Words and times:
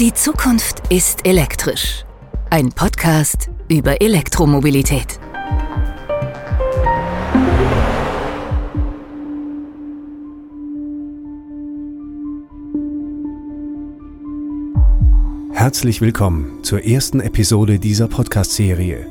Die 0.00 0.12
Zukunft 0.12 0.82
ist 0.92 1.24
elektrisch. 1.24 2.04
Ein 2.50 2.72
Podcast 2.72 3.48
über 3.68 4.02
Elektromobilität. 4.02 5.20
Herzlich 15.52 16.00
willkommen 16.00 16.64
zur 16.64 16.84
ersten 16.84 17.20
Episode 17.20 17.78
dieser 17.78 18.08
Podcast-Serie, 18.08 19.06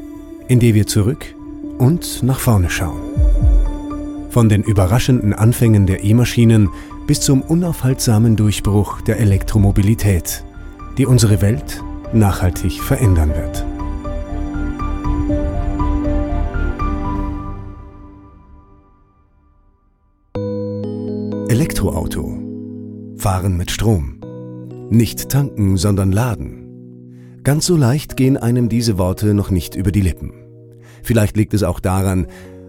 in 0.50 0.59
der 0.59 0.73
wir 0.73 0.86
zurück 0.86 1.34
und 1.77 2.23
nach 2.23 2.41
vorne 2.41 2.70
schauen. 2.70 3.00
Von 4.31 4.50
den 4.50 4.63
überraschenden 4.63 5.34
Anfängen 5.34 5.88
der 5.88 6.04
E-Maschinen 6.04 6.68
bis 7.07 7.22
zum 7.22 7.41
unaufhaltsamen 7.41 8.36
Durchbruch 8.36 9.00
der 9.00 9.22
Elektromobilität, 9.22 10.44
die 10.97 11.05
unsere 11.07 11.41
Welt 11.41 11.83
nachhaltig 12.13 12.81
verändern 12.81 13.33
wird. 13.35 13.65
Elektroauto. 21.49 22.39
Fahren 23.17 23.57
mit 23.57 23.71
Strom. 23.71 24.19
Nicht 24.89 25.29
tanken, 25.29 25.77
sondern 25.77 26.11
laden. 26.11 27.39
Ganz 27.44 27.66
so 27.66 27.75
leicht 27.75 28.16
gehen 28.16 28.38
einem 28.38 28.69
diese 28.69 28.97
Worte 28.97 29.33
noch 29.33 29.49
nicht 29.49 29.75
über 29.75 29.91
die 29.91 30.02
Lippen. 30.02 30.33
Vielleicht 31.02 31.35
liegt 31.35 31.53
es 31.53 31.63
auch 31.63 31.80
daran, 31.80 32.27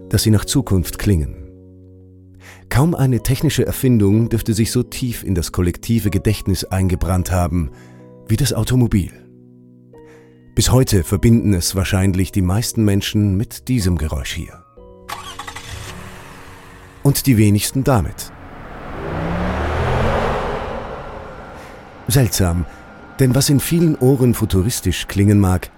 dass 0.09 0.23
sie 0.23 0.31
nach 0.31 0.45
Zukunft 0.45 0.97
klingen. 0.97 1.35
Kaum 2.69 2.95
eine 2.95 3.21
technische 3.21 3.65
Erfindung 3.65 4.29
dürfte 4.29 4.53
sich 4.53 4.71
so 4.71 4.81
tief 4.81 5.23
in 5.23 5.35
das 5.35 5.51
kollektive 5.51 6.09
Gedächtnis 6.09 6.65
eingebrannt 6.65 7.31
haben 7.31 7.69
wie 8.27 8.37
das 8.37 8.53
Automobil. 8.53 9.11
Bis 10.55 10.71
heute 10.71 11.03
verbinden 11.03 11.53
es 11.53 11.75
wahrscheinlich 11.75 12.31
die 12.31 12.41
meisten 12.41 12.83
Menschen 12.83 13.35
mit 13.35 13.67
diesem 13.67 13.97
Geräusch 13.97 14.33
hier. 14.33 14.63
Und 17.03 17.27
die 17.27 17.37
wenigsten 17.37 17.83
damit. 17.83 18.31
Seltsam, 22.07 22.65
denn 23.19 23.35
was 23.35 23.49
in 23.49 23.59
vielen 23.59 23.97
Ohren 23.97 24.33
futuristisch 24.33 25.07
klingen 25.07 25.39
mag, 25.39 25.69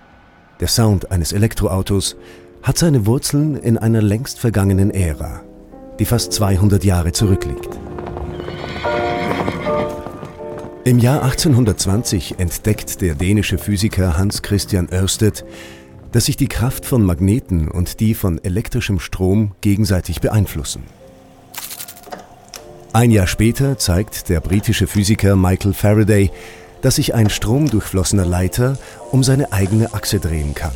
der 0.60 0.68
Sound 0.68 1.12
eines 1.12 1.32
Elektroautos, 1.32 2.16
hat 2.64 2.78
seine 2.78 3.06
Wurzeln 3.06 3.56
in 3.56 3.78
einer 3.78 4.02
längst 4.02 4.40
vergangenen 4.40 4.92
Ära, 4.92 5.42
die 6.00 6.06
fast 6.06 6.34
200 6.34 6.84
Jahre 6.84 7.12
zurückliegt. 7.12 7.80
Im 10.88 11.00
Jahr 11.00 11.22
1820 11.22 12.40
entdeckt 12.40 13.02
der 13.02 13.14
dänische 13.14 13.58
Physiker 13.58 14.18
Hans 14.18 14.42
Christian 14.42 14.88
Ørsted, 14.90 15.44
dass 16.14 16.28
sich 16.28 16.38
die 16.38 16.48
Kraft 16.48 16.86
von 16.86 17.04
Magneten 17.04 17.68
und 17.68 18.00
die 18.00 18.14
von 18.14 18.42
elektrischem 18.42 19.02
Strom 19.02 19.52
gegenseitig 19.60 20.22
beeinflussen. 20.22 20.84
Ein 22.94 23.12
Jahr 23.12 23.28
später 23.28 23.78
zeigt 23.78 24.30
der 24.30 24.40
britische 24.40 24.88
Physiker 24.88 25.36
Michael 25.36 25.74
Faraday, 25.74 26.32
dass 26.82 26.96
sich 26.96 27.14
ein 27.14 27.30
stromdurchflossener 27.30 28.26
Leiter 28.26 28.78
um 29.12 29.26
seine 29.26 29.52
eigene 29.52 29.94
Achse 29.94 30.22
drehen 30.22 30.56
kann. 30.56 30.76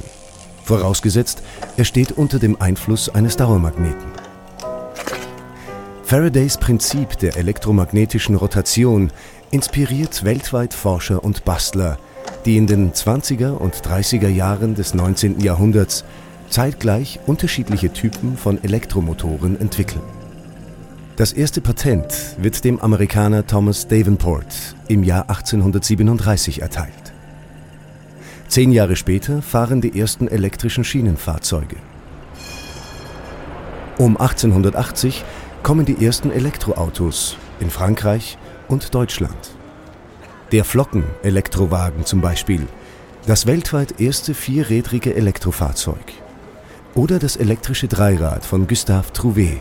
Vorausgesetzt, 0.66 1.42
er 1.78 1.86
steht 1.86 2.12
unter 2.12 2.38
dem 2.38 2.59
Einfluss 2.59 3.08
eines 3.08 3.38
Dauermagneten. 3.38 4.12
Faradays 6.03 6.58
Prinzip 6.58 7.18
der 7.20 7.38
elektromagnetischen 7.38 8.36
Rotation 8.36 9.14
inspiriert 9.52 10.23
weltweit 10.23 10.73
Forscher 10.73 11.23
und 11.23 11.44
Bastler, 11.44 11.97
die 12.45 12.57
in 12.57 12.67
den 12.67 12.94
20er 12.94 13.52
und 13.52 13.75
30er 13.75 14.29
Jahren 14.29 14.75
des 14.75 14.94
19. 14.94 15.41
Jahrhunderts 15.41 16.06
zeitgleich 16.50 17.19
unterschiedliche 17.28 17.91
Typen 17.91 18.38
von 18.38 18.63
Elektromotoren 18.63 19.59
entwickeln. 19.59 20.03
Das 21.17 21.34
erste 21.34 21.61
Patent 21.61 22.13
wird 22.40 22.63
dem 22.63 22.79
Amerikaner 22.79 23.45
Thomas 23.45 23.88
Davenport 23.88 24.75
im 24.88 25.03
Jahr 25.03 25.29
1837 25.29 26.61
erteilt. 26.61 26.94
Zehn 28.47 28.72
Jahre 28.72 28.95
später 28.95 29.41
fahren 29.41 29.81
die 29.81 30.00
ersten 30.00 30.28
elektrischen 30.28 30.84
Schienenfahrzeuge. 30.84 31.75
Um 33.97 34.17
1880 34.17 35.23
kommen 35.63 35.85
die 35.85 36.03
ersten 36.03 36.31
Elektroautos 36.31 37.38
in 37.59 37.69
Frankreich 37.69 38.38
und 38.72 38.96
Deutschland. 38.96 39.52
Der 40.52 40.64
Flocken-Elektrowagen 40.64 42.06
zum 42.06 42.22
Beispiel, 42.22 42.68
das 43.28 43.46
weltweit 43.46 44.00
erste 44.00 44.34
vierrädrige 44.34 45.14
Elektrofahrzeug. 45.14 46.14
Oder 46.96 47.20
das 47.20 47.36
elektrische 47.36 47.88
Dreirad 47.88 48.44
von 48.44 48.68
Gustave 48.68 49.12
Trouvé. 49.14 49.59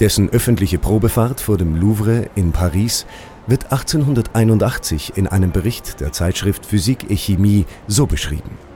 Dessen 0.00 0.30
öffentliche 0.30 0.78
Probefahrt 0.78 1.40
vor 1.40 1.58
dem 1.58 1.74
Louvre 1.74 2.30
in 2.34 2.52
Paris 2.52 3.06
wird 3.46 3.72
1881 3.72 5.14
in 5.16 5.26
einem 5.26 5.50
Bericht 5.50 6.00
der 6.00 6.12
Zeitschrift 6.12 6.64
Physik 6.66 7.10
et 7.10 7.18
Chemie 7.18 7.66
so 7.88 8.06
beschrieben. 8.06 8.67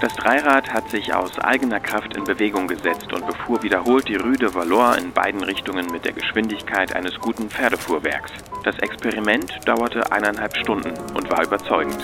Das 0.00 0.14
Dreirad 0.14 0.72
hat 0.72 0.88
sich 0.90 1.12
aus 1.12 1.36
eigener 1.40 1.80
Kraft 1.80 2.16
in 2.16 2.22
Bewegung 2.22 2.68
gesetzt 2.68 3.12
und 3.12 3.26
befuhr 3.26 3.60
wiederholt 3.64 4.06
die 4.06 4.14
Rue 4.14 4.36
de 4.36 4.54
Valois 4.54 4.94
in 4.94 5.12
beiden 5.12 5.42
Richtungen 5.42 5.86
mit 5.90 6.04
der 6.04 6.12
Geschwindigkeit 6.12 6.94
eines 6.94 7.18
guten 7.18 7.50
Pferdefuhrwerks. 7.50 8.30
Das 8.62 8.78
Experiment 8.78 9.58
dauerte 9.64 10.12
eineinhalb 10.12 10.56
Stunden 10.56 10.92
und 11.14 11.28
war 11.28 11.44
überzeugend. 11.44 11.98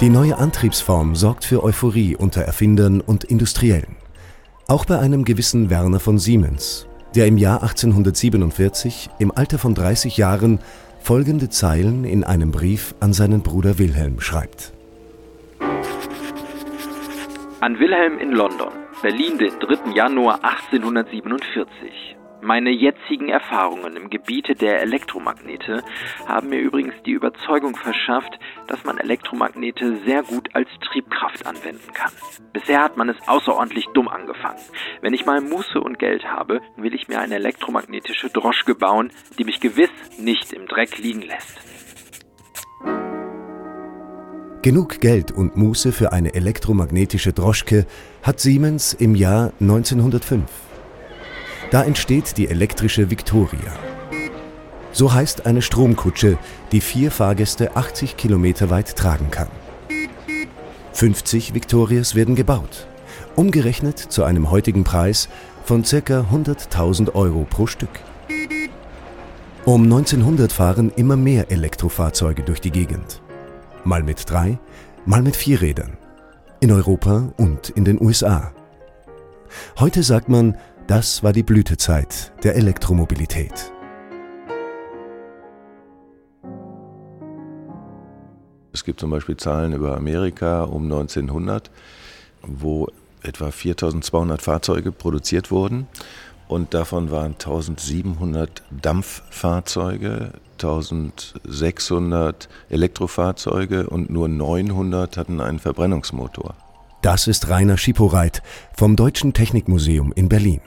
Die 0.00 0.08
neue 0.08 0.38
Antriebsform 0.38 1.14
sorgt 1.14 1.44
für 1.44 1.62
Euphorie 1.62 2.16
unter 2.16 2.40
Erfindern 2.40 3.02
und 3.02 3.24
Industriellen. 3.24 3.96
Auch 4.66 4.86
bei 4.86 4.98
einem 4.98 5.26
gewissen 5.26 5.68
Werner 5.68 6.00
von 6.00 6.18
Siemens, 6.18 6.86
der 7.14 7.26
im 7.26 7.36
Jahr 7.36 7.62
1847 7.62 9.10
im 9.18 9.30
Alter 9.30 9.58
von 9.58 9.74
30 9.74 10.16
Jahren 10.16 10.60
folgende 11.00 11.50
Zeilen 11.50 12.04
in 12.04 12.24
einem 12.24 12.50
Brief 12.50 12.94
an 13.00 13.12
seinen 13.12 13.42
Bruder 13.42 13.78
Wilhelm 13.78 14.20
schreibt. 14.20 14.73
An 17.64 17.78
Wilhelm 17.78 18.18
in 18.18 18.32
London, 18.32 18.74
Berlin, 19.00 19.38
den 19.38 19.58
3. 19.58 19.92
Januar 19.94 20.44
1847. 20.44 22.14
Meine 22.42 22.68
jetzigen 22.68 23.30
Erfahrungen 23.30 23.96
im 23.96 24.10
Gebiete 24.10 24.54
der 24.54 24.82
Elektromagnete 24.82 25.82
haben 26.28 26.50
mir 26.50 26.58
übrigens 26.58 26.92
die 27.06 27.12
Überzeugung 27.12 27.74
verschafft, 27.74 28.38
dass 28.66 28.84
man 28.84 28.98
Elektromagnete 28.98 29.96
sehr 30.04 30.24
gut 30.24 30.54
als 30.54 30.68
Triebkraft 30.82 31.46
anwenden 31.46 31.90
kann. 31.94 32.12
Bisher 32.52 32.82
hat 32.82 32.98
man 32.98 33.08
es 33.08 33.16
außerordentlich 33.26 33.86
dumm 33.94 34.08
angefangen. 34.08 34.60
Wenn 35.00 35.14
ich 35.14 35.24
mal 35.24 35.40
Muße 35.40 35.80
und 35.80 35.98
Geld 35.98 36.26
habe, 36.26 36.60
will 36.76 36.94
ich 36.94 37.08
mir 37.08 37.18
eine 37.18 37.36
elektromagnetische 37.36 38.28
Droschke 38.28 38.74
bauen, 38.74 39.10
die 39.38 39.44
mich 39.44 39.60
gewiss 39.60 39.88
nicht 40.18 40.52
im 40.52 40.66
Dreck 40.66 40.98
liegen 40.98 41.22
lässt. 41.22 41.73
Genug 44.64 45.02
Geld 45.02 45.30
und 45.30 45.58
Muße 45.58 45.92
für 45.92 46.12
eine 46.12 46.32
elektromagnetische 46.32 47.34
Droschke 47.34 47.84
hat 48.22 48.40
Siemens 48.40 48.94
im 48.94 49.14
Jahr 49.14 49.52
1905. 49.60 50.42
Da 51.70 51.84
entsteht 51.84 52.38
die 52.38 52.48
elektrische 52.48 53.10
Victoria. 53.10 53.78
So 54.90 55.12
heißt 55.12 55.44
eine 55.44 55.60
Stromkutsche, 55.60 56.38
die 56.72 56.80
vier 56.80 57.10
Fahrgäste 57.10 57.76
80 57.76 58.16
Kilometer 58.16 58.70
weit 58.70 58.96
tragen 58.96 59.30
kann. 59.30 59.48
50 60.94 61.52
Victorias 61.52 62.14
werden 62.14 62.34
gebaut, 62.34 62.86
umgerechnet 63.36 63.98
zu 63.98 64.24
einem 64.24 64.50
heutigen 64.50 64.82
Preis 64.82 65.28
von 65.66 65.82
ca. 65.82 66.24
100.000 66.32 67.14
Euro 67.14 67.46
pro 67.50 67.66
Stück. 67.66 68.00
Um 69.66 69.82
1900 69.82 70.50
fahren 70.50 70.90
immer 70.96 71.16
mehr 71.16 71.50
Elektrofahrzeuge 71.50 72.42
durch 72.44 72.62
die 72.62 72.70
Gegend 72.70 73.20
mal 73.84 74.02
mit 74.02 74.28
drei, 74.30 74.58
mal 75.06 75.22
mit 75.22 75.36
vier 75.36 75.60
Rädern. 75.60 75.96
In 76.60 76.72
Europa 76.72 77.32
und 77.36 77.70
in 77.70 77.84
den 77.84 78.00
USA. 78.00 78.52
Heute 79.78 80.02
sagt 80.02 80.28
man, 80.28 80.56
das 80.86 81.22
war 81.22 81.32
die 81.32 81.42
Blütezeit 81.42 82.32
der 82.42 82.56
Elektromobilität. 82.56 83.72
Es 88.72 88.84
gibt 88.84 89.00
zum 89.00 89.10
Beispiel 89.10 89.36
Zahlen 89.36 89.72
über 89.72 89.96
Amerika 89.96 90.64
um 90.64 90.84
1900, 90.84 91.70
wo 92.42 92.88
etwa 93.22 93.50
4200 93.50 94.42
Fahrzeuge 94.42 94.92
produziert 94.92 95.50
wurden 95.50 95.86
und 96.48 96.74
davon 96.74 97.10
waren 97.10 97.32
1700 97.32 98.62
Dampffahrzeuge, 98.70 100.32
1600 100.54 102.48
Elektrofahrzeuge 102.70 103.88
und 103.88 104.10
nur 104.10 104.28
900 104.28 105.16
hatten 105.16 105.40
einen 105.40 105.58
Verbrennungsmotor. 105.58 106.54
Das 107.02 107.26
ist 107.26 107.48
Rainer 107.48 107.76
Schiporeit 107.76 108.42
vom 108.74 108.96
Deutschen 108.96 109.32
Technikmuseum 109.34 110.12
in 110.12 110.28
Berlin. 110.28 110.60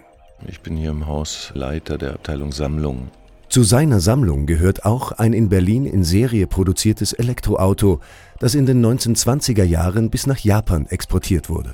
Ich 0.48 0.62
bin 0.62 0.78
hier 0.78 0.92
im 0.92 1.08
Haus 1.08 1.52
Leiter 1.56 1.98
der 1.98 2.14
Abteilung 2.14 2.52
Sammlung. 2.52 3.10
Zu 3.50 3.64
seiner 3.64 4.02
Sammlung 4.02 4.46
gehört 4.46 4.86
auch 4.86 5.14
ein 5.14 5.34
in 5.34 5.50
Berlin 5.50 5.86
in 5.86 6.04
Serie 6.04 6.48
produziertes 6.48 7.14
Elektroauto, 7.14 8.02
das 8.40 8.54
in 8.56 8.66
den 8.66 8.86
1920er 8.86 9.64
Jahren 9.64 10.10
bis 10.10 10.28
nach 10.28 10.38
Japan 10.40 10.86
exportiert 10.88 11.50
wurde. 11.50 11.74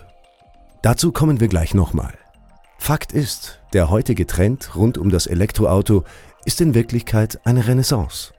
Dazu 0.82 1.12
kommen 1.12 1.40
wir 1.40 1.48
gleich 1.48 1.74
nochmal. 1.74 2.14
Fakt 2.86 3.14
ist, 3.14 3.62
der 3.72 3.90
heutige 3.90 4.28
Trend 4.28 4.76
rund 4.76 4.98
um 4.98 5.10
das 5.10 5.26
Elektroauto 5.26 6.04
ist 6.44 6.60
in 6.60 6.74
Wirklichkeit 6.74 7.40
eine 7.46 7.66
Renaissance. 7.66 8.34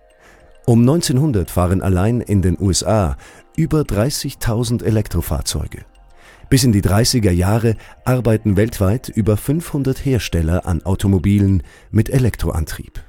Um 0.67 0.81
1900 0.81 1.51
fahren 1.51 1.81
allein 1.81 2.21
in 2.21 2.43
den 2.43 2.61
USA 2.61 3.17
über 3.57 3.81
30.000 3.81 4.85
Elektrofahrzeuge. 4.85 5.87
Bis 6.51 6.63
in 6.63 6.73
die 6.73 6.83
30er 6.83 7.31
Jahre 7.31 7.77
arbeiten 8.05 8.59
weltweit 8.59 9.09
über 9.09 9.39
500 9.39 10.05
Hersteller 10.05 10.67
an 10.67 10.83
Automobilen 10.85 11.63
mit 11.91 12.11
Elektroantrieb. 12.11 13.03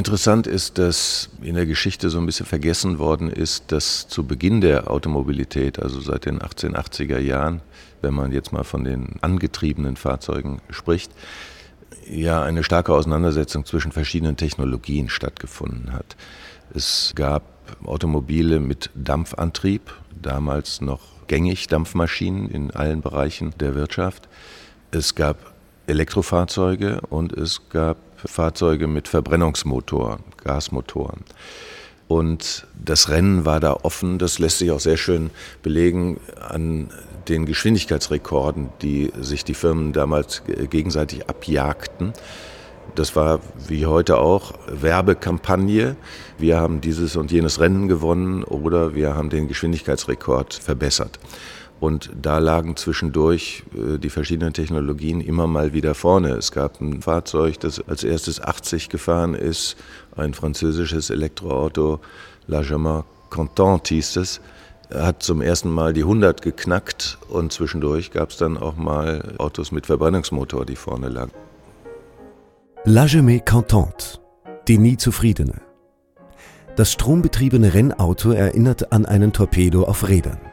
Interessant 0.00 0.46
ist, 0.46 0.78
dass 0.78 1.28
in 1.42 1.56
der 1.56 1.66
Geschichte 1.66 2.08
so 2.08 2.16
ein 2.16 2.24
bisschen 2.24 2.46
vergessen 2.46 2.98
worden 2.98 3.28
ist, 3.28 3.70
dass 3.70 4.08
zu 4.08 4.24
Beginn 4.24 4.62
der 4.62 4.90
Automobilität, 4.90 5.78
also 5.78 6.00
seit 6.00 6.24
den 6.24 6.38
1880er 6.38 7.18
Jahren, 7.18 7.60
wenn 8.00 8.14
man 8.14 8.32
jetzt 8.32 8.50
mal 8.50 8.64
von 8.64 8.82
den 8.82 9.16
angetriebenen 9.20 9.96
Fahrzeugen 9.96 10.62
spricht, 10.70 11.12
ja 12.08 12.42
eine 12.42 12.64
starke 12.64 12.94
Auseinandersetzung 12.94 13.66
zwischen 13.66 13.92
verschiedenen 13.92 14.38
Technologien 14.38 15.10
stattgefunden 15.10 15.92
hat. 15.92 16.16
Es 16.74 17.12
gab 17.14 17.42
Automobile 17.84 18.58
mit 18.58 18.88
Dampfantrieb, 18.94 19.82
damals 20.22 20.80
noch 20.80 21.02
gängig 21.26 21.66
Dampfmaschinen 21.66 22.48
in 22.48 22.70
allen 22.70 23.02
Bereichen 23.02 23.52
der 23.60 23.74
Wirtschaft. 23.74 24.30
Es 24.92 25.14
gab 25.14 25.52
Elektrofahrzeuge 25.86 27.02
und 27.10 27.34
es 27.34 27.68
gab 27.68 27.98
Fahrzeuge 28.26 28.86
mit 28.86 29.08
Verbrennungsmotor, 29.08 30.18
Gasmotoren. 30.42 31.24
Und 32.08 32.66
das 32.74 33.08
Rennen 33.08 33.44
war 33.44 33.60
da 33.60 33.72
offen. 33.72 34.18
Das 34.18 34.40
lässt 34.40 34.58
sich 34.58 34.72
auch 34.72 34.80
sehr 34.80 34.96
schön 34.96 35.30
belegen 35.62 36.18
an 36.40 36.90
den 37.28 37.46
Geschwindigkeitsrekorden, 37.46 38.70
die 38.82 39.12
sich 39.20 39.44
die 39.44 39.54
Firmen 39.54 39.92
damals 39.92 40.42
gegenseitig 40.70 41.28
abjagten. 41.28 42.12
Das 42.96 43.14
war 43.14 43.38
wie 43.68 43.86
heute 43.86 44.18
auch 44.18 44.54
Werbekampagne. 44.66 45.94
Wir 46.38 46.56
haben 46.56 46.80
dieses 46.80 47.14
und 47.14 47.30
jenes 47.30 47.60
Rennen 47.60 47.86
gewonnen 47.86 48.42
oder 48.42 48.94
wir 48.94 49.14
haben 49.14 49.30
den 49.30 49.46
Geschwindigkeitsrekord 49.46 50.54
verbessert. 50.54 51.20
Und 51.80 52.10
da 52.20 52.38
lagen 52.38 52.76
zwischendurch 52.76 53.64
äh, 53.74 53.98
die 53.98 54.10
verschiedenen 54.10 54.52
Technologien 54.52 55.22
immer 55.22 55.46
mal 55.46 55.72
wieder 55.72 55.94
vorne. 55.94 56.30
Es 56.30 56.52
gab 56.52 56.80
ein 56.80 57.00
Fahrzeug, 57.00 57.58
das 57.60 57.80
als 57.88 58.04
erstes 58.04 58.40
80 58.40 58.90
gefahren 58.90 59.34
ist, 59.34 59.76
ein 60.14 60.34
französisches 60.34 61.08
Elektroauto, 61.08 62.00
Largement 62.46 63.04
Content 63.30 63.88
hieß 63.88 64.16
es, 64.16 64.40
hat 64.92 65.22
zum 65.22 65.40
ersten 65.40 65.70
Mal 65.70 65.92
die 65.92 66.02
100 66.02 66.42
geknackt 66.42 67.16
und 67.28 67.52
zwischendurch 67.52 68.10
gab 68.10 68.30
es 68.30 68.36
dann 68.36 68.58
auch 68.58 68.76
mal 68.76 69.34
Autos 69.38 69.72
mit 69.72 69.86
Verbrennungsmotor, 69.86 70.66
die 70.66 70.76
vorne 70.76 71.08
lagen. 71.08 71.32
La 72.84 73.06
Jamais 73.06 73.42
Contente, 73.44 74.18
die 74.68 74.78
nie 74.78 74.96
Zufriedene. 74.96 75.60
Das 76.76 76.92
strombetriebene 76.92 77.72
Rennauto 77.72 78.32
erinnert 78.32 78.92
an 78.92 79.06
einen 79.06 79.32
Torpedo 79.32 79.84
auf 79.84 80.08
Rädern. 80.08 80.49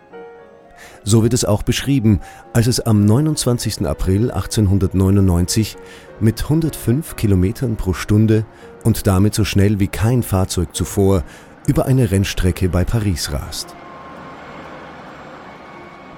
So 1.04 1.24
wird 1.24 1.34
es 1.34 1.46
auch 1.46 1.64
beschrieben, 1.64 2.20
als 2.54 2.68
es 2.68 2.80
am 2.80 3.06
29. 3.06 3.86
April 3.86 4.32
1899 4.32 5.78
mit 6.20 6.44
105 6.44 7.16
Kilometern 7.16 7.76
pro 7.76 7.94
Stunde 7.94 8.46
und 8.84 9.08
damit 9.08 9.34
so 9.34 9.44
schnell 9.44 9.80
wie 9.80 9.88
kein 9.88 10.24
Fahrzeug 10.24 10.76
zuvor 10.76 11.24
über 11.68 11.86
eine 11.86 12.12
Rennstrecke 12.12 12.70
bei 12.70 12.86
Paris 12.86 13.32
rast. 13.32 13.76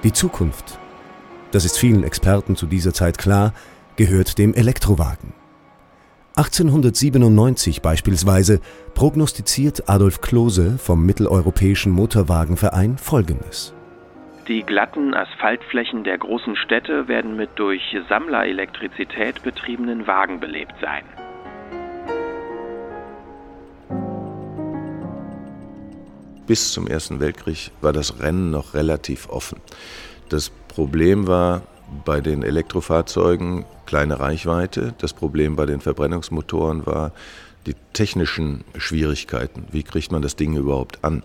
Die 0.02 0.12
Zukunft, 0.12 0.78
das 1.50 1.64
ist 1.64 1.76
vielen 1.76 2.04
Experten 2.04 2.56
zu 2.56 2.66
dieser 2.66 2.94
Zeit 2.94 3.18
klar, 3.18 3.52
gehört 3.96 4.38
dem 4.38 4.54
Elektrowagen. 4.54 5.34
1897 6.36 7.82
beispielsweise 7.82 8.60
prognostiziert 8.94 9.88
Adolf 9.88 10.20
Klose 10.20 10.78
vom 10.78 11.04
Mitteleuropäischen 11.04 11.92
Motorwagenverein 11.92 12.96
Folgendes. 12.96 13.74
Die 14.50 14.64
glatten 14.64 15.14
Asphaltflächen 15.14 16.02
der 16.02 16.18
großen 16.18 16.56
Städte 16.56 17.06
werden 17.06 17.36
mit 17.36 17.50
durch 17.54 17.96
Sammlerelektrizität 18.08 19.44
betriebenen 19.44 20.08
Wagen 20.08 20.40
belebt 20.40 20.74
sein. 20.80 21.04
Bis 26.48 26.72
zum 26.72 26.88
Ersten 26.88 27.20
Weltkrieg 27.20 27.70
war 27.80 27.92
das 27.92 28.20
Rennen 28.20 28.50
noch 28.50 28.74
relativ 28.74 29.28
offen. 29.28 29.60
Das 30.30 30.50
Problem 30.50 31.28
war 31.28 31.62
bei 32.04 32.20
den 32.20 32.42
Elektrofahrzeugen 32.42 33.64
kleine 33.86 34.18
Reichweite. 34.18 34.94
Das 34.98 35.12
Problem 35.12 35.54
bei 35.54 35.66
den 35.66 35.80
Verbrennungsmotoren 35.80 36.86
war 36.86 37.12
die 37.66 37.74
technischen 37.92 38.64
Schwierigkeiten. 38.76 39.64
Wie 39.70 39.82
kriegt 39.82 40.12
man 40.12 40.22
das 40.22 40.36
Ding 40.36 40.56
überhaupt 40.56 41.04
an? 41.04 41.22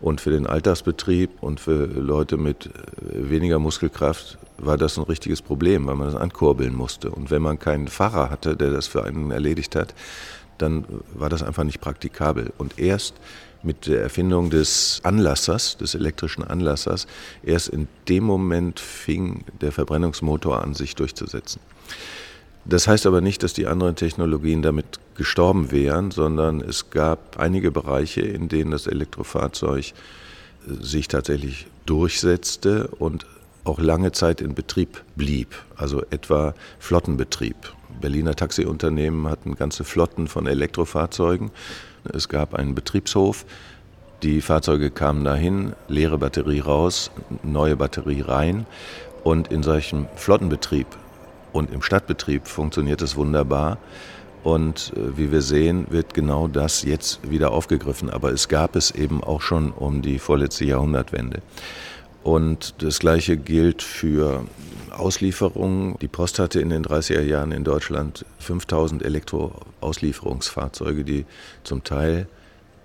Und 0.00 0.20
für 0.20 0.30
den 0.30 0.46
Alltagsbetrieb 0.46 1.30
und 1.40 1.60
für 1.60 1.86
Leute 1.86 2.36
mit 2.36 2.66
äh, 2.66 3.30
weniger 3.30 3.58
Muskelkraft 3.58 4.38
war 4.58 4.76
das 4.76 4.98
ein 4.98 5.04
richtiges 5.04 5.40
Problem, 5.40 5.86
weil 5.86 5.94
man 5.94 6.08
das 6.12 6.20
ankurbeln 6.20 6.74
musste. 6.74 7.10
Und 7.10 7.30
wenn 7.30 7.42
man 7.42 7.58
keinen 7.58 7.88
Fahrer 7.88 8.30
hatte, 8.30 8.56
der 8.56 8.70
das 8.70 8.86
für 8.86 9.04
einen 9.04 9.30
erledigt 9.30 9.74
hat, 9.76 9.94
dann 10.58 10.84
war 11.14 11.28
das 11.28 11.42
einfach 11.42 11.64
nicht 11.64 11.80
praktikabel. 11.80 12.52
Und 12.58 12.78
erst 12.78 13.14
mit 13.62 13.86
der 13.86 14.02
Erfindung 14.02 14.50
des 14.50 15.00
Anlassers, 15.04 15.78
des 15.78 15.94
elektrischen 15.94 16.44
Anlassers, 16.44 17.06
erst 17.42 17.68
in 17.68 17.88
dem 18.08 18.24
Moment 18.24 18.78
fing 18.78 19.44
der 19.60 19.72
Verbrennungsmotor 19.72 20.62
an, 20.62 20.74
sich 20.74 20.94
durchzusetzen. 20.94 21.60
Das 22.64 22.88
heißt 22.88 23.06
aber 23.06 23.20
nicht, 23.20 23.42
dass 23.42 23.52
die 23.52 23.66
anderen 23.66 23.94
Technologien 23.94 24.62
damit 24.62 24.98
gestorben 25.16 25.70
wären, 25.70 26.10
sondern 26.10 26.60
es 26.60 26.90
gab 26.90 27.38
einige 27.38 27.70
Bereiche, 27.70 28.22
in 28.22 28.48
denen 28.48 28.70
das 28.70 28.86
Elektrofahrzeug 28.86 29.86
äh, 29.86 29.92
sich 30.82 31.08
tatsächlich 31.08 31.66
durchsetzte 31.86 32.88
und 32.88 33.26
auch 33.64 33.78
lange 33.78 34.12
Zeit 34.12 34.40
in 34.40 34.54
Betrieb 34.54 35.02
blieb, 35.16 35.48
also 35.76 36.02
etwa 36.10 36.54
Flottenbetrieb. 36.78 37.56
Berliner 38.00 38.34
Taxiunternehmen 38.34 39.28
hatten 39.28 39.54
ganze 39.54 39.84
Flotten 39.84 40.28
von 40.28 40.46
Elektrofahrzeugen. 40.46 41.50
Es 42.12 42.28
gab 42.28 42.54
einen 42.54 42.74
Betriebshof, 42.74 43.46
die 44.24 44.40
Fahrzeuge 44.40 44.90
kamen 44.90 45.22
dahin, 45.22 45.74
leere 45.86 46.16
Batterie 46.16 46.60
raus, 46.60 47.10
neue 47.42 47.76
Batterie 47.76 48.22
rein. 48.22 48.64
Und 49.22 49.48
in 49.48 49.62
solchem 49.62 50.06
Flottenbetrieb 50.16 50.86
und 51.54 51.72
im 51.72 51.80
Stadtbetrieb 51.80 52.48
funktioniert 52.48 53.00
es 53.00 53.16
wunderbar. 53.16 53.78
Und 54.42 54.92
äh, 54.96 55.16
wie 55.16 55.32
wir 55.32 55.40
sehen, 55.40 55.86
wird 55.88 56.12
genau 56.12 56.48
das 56.48 56.82
jetzt 56.82 57.30
wieder 57.30 57.52
aufgegriffen. 57.52 58.10
Aber 58.10 58.32
es 58.32 58.48
gab 58.48 58.76
es 58.76 58.90
eben 58.90 59.22
auch 59.22 59.40
schon 59.40 59.70
um 59.70 60.02
die 60.02 60.18
vorletzte 60.18 60.64
Jahrhundertwende. 60.64 61.40
Und 62.24 62.82
das 62.82 62.98
Gleiche 62.98 63.36
gilt 63.36 63.82
für 63.82 64.44
Auslieferungen. 64.90 65.96
Die 66.00 66.08
Post 66.08 66.40
hatte 66.40 66.60
in 66.60 66.70
den 66.70 66.84
30er 66.84 67.22
Jahren 67.22 67.52
in 67.52 67.62
Deutschland 67.62 68.26
5000 68.40 69.04
Elektroauslieferungsfahrzeuge, 69.04 71.04
die 71.04 71.24
zum 71.62 71.84
Teil 71.84 72.26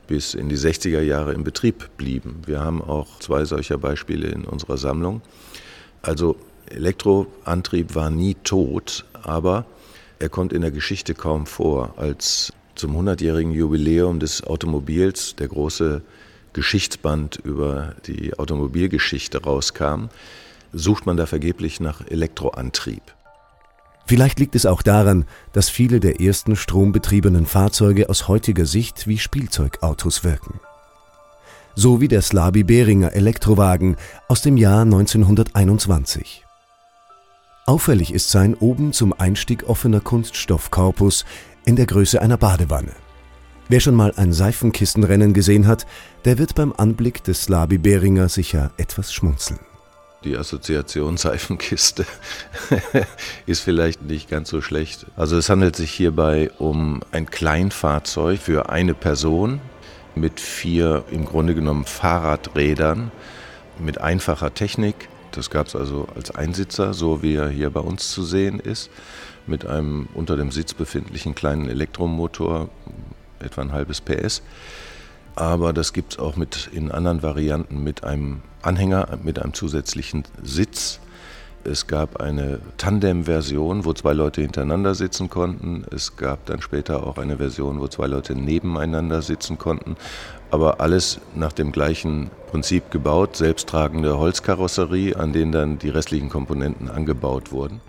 bis 0.08 0.36
in 0.36 0.48
die 0.48 0.58
60er 0.58 1.02
Jahre 1.02 1.34
im 1.34 1.44
Betrieb 1.44 1.90
blieben. 1.98 2.44
Wir 2.46 2.60
haben 2.60 2.84
auch 2.84 3.18
zwei 3.20 3.46
solcher 3.46 3.80
Beispiele 3.80 4.28
in 4.28 4.46
unserer 4.46 4.78
Sammlung. 4.78 5.22
Also 6.02 6.38
Elektroantrieb 6.72 7.96
war 7.96 8.10
nie 8.10 8.36
tot, 8.36 9.06
aber 9.24 9.66
er 10.20 10.30
kommt 10.30 10.54
in 10.54 10.62
der 10.62 10.72
Geschichte 10.72 11.14
kaum 11.14 11.46
vor. 11.46 11.94
Als 11.98 12.54
zum 12.76 12.98
100-jährigen 12.98 13.52
Jubiläum 13.52 14.20
des 14.20 14.44
Automobils 14.44 15.36
der 15.36 15.48
große 15.48 16.02
Geschichtsband 16.54 17.38
über 17.38 17.96
die 18.08 18.34
Automobilgeschichte 18.38 19.44
rauskam, 19.44 20.06
sucht 20.74 21.06
man 21.06 21.18
da 21.18 21.26
vergeblich 21.26 21.80
nach 21.80 22.06
Elektroantrieb. 22.08 23.02
Vielleicht 24.06 24.40
liegt 24.40 24.56
es 24.56 24.66
auch 24.66 24.82
daran, 24.82 25.26
dass 25.54 25.70
viele 25.70 26.00
der 26.00 26.20
ersten 26.20 26.56
strombetriebenen 26.56 27.46
Fahrzeuge 27.46 28.10
aus 28.10 28.28
heutiger 28.28 28.66
Sicht 28.66 29.08
wie 29.08 29.20
Spielzeugautos 29.20 30.24
wirken. 30.24 30.60
So 31.76 32.02
wie 32.02 32.08
der 32.08 32.24
Slabi 32.24 32.64
Behringer 32.64 33.14
Elektrowagen 33.14 33.98
aus 34.28 34.42
dem 34.42 34.58
Jahr 34.58 34.82
1921. 34.82 36.44
Auffällig 37.70 38.12
ist 38.12 38.32
sein 38.32 38.56
oben 38.56 38.94
zum 38.94 39.14
Einstieg 39.14 39.70
offener 39.70 40.00
Kunststoffkorpus 40.00 41.24
in 41.66 41.76
der 41.76 41.86
Größe 41.86 42.20
einer 42.20 42.38
Badewanne. 42.38 42.94
Wer 43.68 43.80
schon 43.80 43.94
mal 43.94 44.12
ein 44.16 44.34
Seifenkistenrennen 44.34 45.36
gesehen 45.36 45.68
hat, 45.68 45.86
der 46.26 46.40
wird 46.40 46.56
beim 46.56 46.74
Anblick 46.76 47.24
des 47.24 47.44
Slabi 47.44 47.78
Behringer 47.78 48.28
sicher 48.28 48.72
etwas 48.78 49.14
schmunzeln. 49.14 49.60
Die 50.24 50.36
Assoziation 50.36 51.18
Seifenkiste 51.18 52.08
ist 53.46 53.60
vielleicht 53.60 54.02
nicht 54.02 54.32
ganz 54.32 54.50
so 54.50 54.62
schlecht. 54.62 55.06
Also 55.16 55.38
es 55.38 55.48
handelt 55.52 55.76
sich 55.76 55.92
hierbei 55.92 56.50
um 56.58 57.02
ein 57.12 57.28
Kleinfahrzeug 57.28 58.40
für 58.40 58.70
eine 58.70 58.96
Person 58.96 59.62
mit 60.16 60.40
vier 60.40 61.04
im 61.12 61.24
Grunde 61.24 61.54
genommen 61.54 61.86
Fahrradrädern 61.86 63.12
mit 63.78 64.02
einfacher 64.02 64.56
Technik. 64.56 65.08
Das 65.31 65.50
gab 65.50 65.67
es 65.67 65.75
also 65.75 66.07
als 66.15 66.31
Einsitzer, 66.31 66.93
so 66.93 67.21
wie 67.21 67.36
er 67.36 67.50
hier 67.50 67.69
bei 67.69 67.81
uns 67.81 68.12
zu 68.12 68.24
sehen 68.24 68.59
ist, 68.59 68.89
mit 69.48 69.65
einem 69.65 70.07
unter 70.13 70.38
dem 70.38 70.51
Sitz 70.51 70.74
befindlichen 70.74 71.36
kleinen 71.36 71.69
Elektromotor, 71.69 72.69
etwa 73.39 73.62
ein 73.62 73.71
halbes 73.71 74.01
PS 74.01 74.41
aber 75.39 75.71
das 75.71 75.93
gibt 75.93 76.13
es 76.13 76.19
auch 76.19 76.36
mit 76.36 76.69
in 76.74 76.91
anderen 76.91 77.24
Varianten 77.24 77.81
mit 77.81 78.03
einem 78.03 78.41
Anhänger, 78.62 79.19
mit 79.24 79.39
einem 79.39 79.53
zusätzlichen 79.53 80.25
Sitz. 80.43 81.00
Es 81.63 81.88
gab 81.88 82.19
eine 82.21 82.59
Tandem-Version, 82.77 83.86
wo 83.86 83.93
zwei 83.93 84.12
Leute 84.12 84.41
hintereinander 84.41 84.95
sitzen 84.95 85.29
konnten. 85.29 85.86
Es 85.95 86.17
gab 86.17 86.45
dann 86.45 86.62
später 86.62 87.07
auch 87.07 87.17
eine 87.17 87.38
Version, 87.38 87.79
wo 87.79 87.88
zwei 87.88 88.07
Leute 88.07 88.36
nebeneinander 88.36 89.21
sitzen 89.21 89.57
konnten. 89.57 89.95
Aber 90.51 90.82
alles 90.82 91.20
nach 91.36 91.53
dem 91.53 91.72
gleichen 91.72 92.32
Prinzip 92.50 92.89
gebaut, 92.91 93.36
selbsttragende 93.36 94.18
Holzkarosserie, 94.18 95.15
an 95.15 95.34
denen 95.34 95.51
dann 95.51 95.79
die 95.79 95.89
restlichen 95.89 96.29
Komponenten 96.29 96.89
angebaut 96.89 97.51
wurden. 97.51 97.82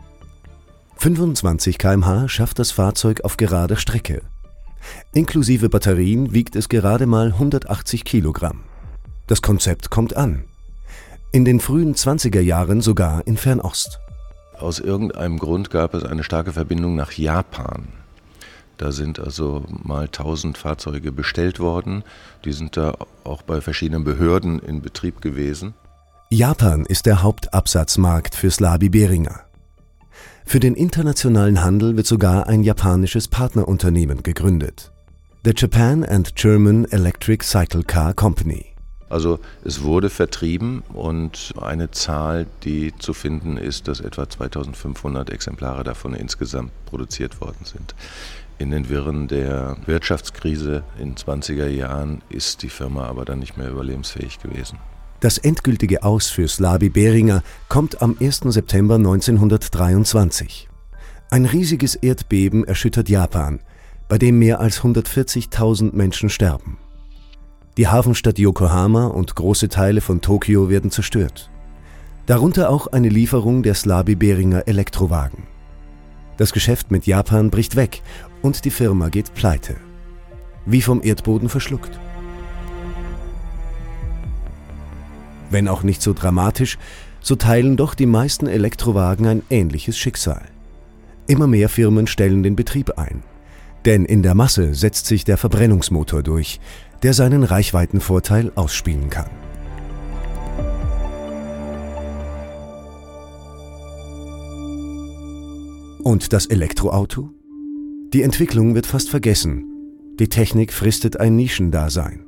25 0.97 1.79
km/h 1.79 2.29
schafft 2.29 2.59
das 2.59 2.73
Fahrzeug 2.73 3.23
auf 3.23 3.39
gerader 3.39 3.77
Strecke. 3.77 4.21
Inklusive 5.15 5.71
Batterien 5.71 6.33
wiegt 6.35 6.57
es 6.57 6.69
gerade 6.69 7.07
mal 7.07 7.29
180 7.29 8.05
Kilogramm. 8.05 8.61
Das 9.27 9.41
Konzept 9.41 9.91
kommt 9.91 10.17
an. 10.17 10.45
In 11.33 11.45
den 11.45 11.61
frühen 11.61 11.95
20er 11.95 12.41
Jahren 12.41 12.81
sogar 12.81 13.27
in 13.27 13.37
Fernost. 13.37 14.01
Aus 14.59 14.79
irgendeinem 14.79 15.39
Grund 15.39 15.71
gab 15.71 15.95
es 15.95 16.05
eine 16.05 16.25
starke 16.25 16.53
Verbindung 16.53 16.97
nach 16.97 17.13
Japan. 17.13 17.89
Da 18.81 18.93
sind 18.93 19.21
also 19.21 19.63
mal 19.69 20.05
1000 20.05 20.57
Fahrzeuge 20.57 21.13
bestellt 21.13 21.61
worden. 21.61 22.03
Die 22.47 22.53
sind 22.53 22.79
da 22.79 22.95
auch 23.25 23.43
bei 23.43 23.61
verschiedenen 23.61 24.05
Behörden 24.05 24.59
in 24.59 24.81
Betrieb 24.81 25.21
gewesen. 25.21 25.75
Japan 26.31 26.87
ist 26.87 27.05
der 27.05 27.23
Hauptabsatzmarkt 27.23 28.35
für 28.35 28.51
Slabi 28.51 28.89
Beringer. 28.89 29.41
Für 30.47 30.61
den 30.61 30.75
internationalen 30.75 31.63
Handel 31.63 31.99
wird 31.99 32.07
sogar 32.07 32.47
ein 32.47 32.63
japanisches 32.63 33.29
Partnerunternehmen 33.29 34.23
gegründet. 34.23 34.91
The 35.45 35.53
Japan 35.55 36.03
and 36.03 36.35
German 36.35 36.87
Electric 36.87 37.45
Cycle 37.45 37.83
Car 37.83 38.15
Company. 38.15 38.65
Also 39.11 39.41
es 39.63 39.83
wurde 39.83 40.09
vertrieben 40.09 40.85
und 40.95 41.53
eine 41.61 41.91
Zahl, 41.91 42.47
die 42.63 42.95
zu 42.99 43.13
finden 43.13 43.59
ist, 43.59 43.89
dass 43.89 44.01
etwa 44.01 44.27
2500 44.27 45.29
Exemplare 45.29 45.85
davon 45.85 46.15
insgesamt 46.15 46.71
produziert 46.87 47.43
worden 47.43 47.65
sind. 47.65 47.95
In 48.61 48.73
den 48.73 48.91
Wirren 48.91 49.27
der 49.27 49.79
Wirtschaftskrise 49.87 50.85
in 50.99 51.15
20er 51.15 51.67
Jahren 51.69 52.21
ist 52.29 52.63
die 52.63 52.69
Firma 52.69 53.07
aber 53.07 53.25
dann 53.25 53.39
nicht 53.39 53.57
mehr 53.57 53.71
überlebensfähig 53.71 54.39
gewesen. 54.39 54.79
Das 55.21 55.39
endgültige 55.39 56.03
Aus 56.03 56.29
für 56.29 56.47
Slabi 56.47 56.91
Beringer 56.91 57.43
kommt 57.71 58.03
am 58.03 58.19
1. 58.21 58.41
September 58.45 58.97
1923. 58.97 60.69
Ein 61.31 61.47
riesiges 61.47 61.95
Erdbeben 61.95 62.65
erschüttert 62.65 63.09
Japan, 63.09 63.61
bei 64.11 64.19
dem 64.19 64.39
mehr 64.39 64.61
als 64.61 64.83
140.000 64.83 65.97
Menschen 65.97 66.29
sterben. 66.29 66.77
Die 67.79 67.89
Hafenstadt 67.89 68.39
Yokohama 68.39 69.07
und 69.07 69.37
große 69.37 69.71
Teile 69.71 70.03
von 70.03 70.21
Tokio 70.21 70.69
werden 70.69 70.91
zerstört. 70.91 71.51
Darunter 72.27 72.69
auch 72.69 72.89
eine 72.89 73.09
Lieferung 73.09 73.63
der 73.63 73.75
Slabi 73.75 74.17
Beringer 74.17 74.69
Elektrowagen. 74.69 75.45
Das 76.37 76.53
Geschäft 76.53 76.91
mit 76.91 77.07
Japan 77.07 77.51
bricht 77.51 77.77
weg 77.77 78.03
und 78.43 78.65
die 78.65 78.71
Firma 78.71 79.09
geht 79.09 79.35
pleite. 79.35 79.77
Wie 80.67 80.83
vom 80.83 81.03
Erdboden 81.03 81.49
verschluckt. 81.49 81.99
Wenn 85.51 85.69
auch 85.69 85.83
nicht 85.83 86.01
so 86.01 86.13
dramatisch, 86.13 86.79
so 87.21 87.35
teilen 87.35 87.77
doch 87.77 87.95
die 87.95 88.07
meisten 88.07 88.47
Elektrowagen 88.47 89.27
ein 89.27 89.43
ähnliches 89.51 89.99
Schicksal. 89.99 90.43
Immer 91.27 91.47
mehr 91.47 91.69
Firmen 91.69 92.07
stellen 92.07 92.43
den 92.43 92.57
Betrieb 92.57 92.99
ein. 92.99 93.23
Denn 93.85 94.05
in 94.05 94.23
der 94.23 94.35
Masse 94.35 94.75
setzt 94.75 95.07
sich 95.07 95.25
der 95.25 95.39
Verbrennungsmotor 95.39 96.23
durch, 96.23 96.61
der 97.03 97.15
seinen 97.15 97.45
Reichweitenvorteil 97.45 98.53
ausspielen 98.55 99.11
kann. 99.11 99.31
Und 106.03 106.33
das 106.33 106.47
Elektroauto? 106.47 107.31
Die 108.13 108.23
Entwicklung 108.23 108.75
wird 108.75 108.87
fast 108.87 109.09
vergessen. 109.09 109.65
Die 110.19 110.29
Technik 110.29 110.73
fristet 110.73 111.21
ein 111.21 111.37
Nischendasein. 111.37 112.27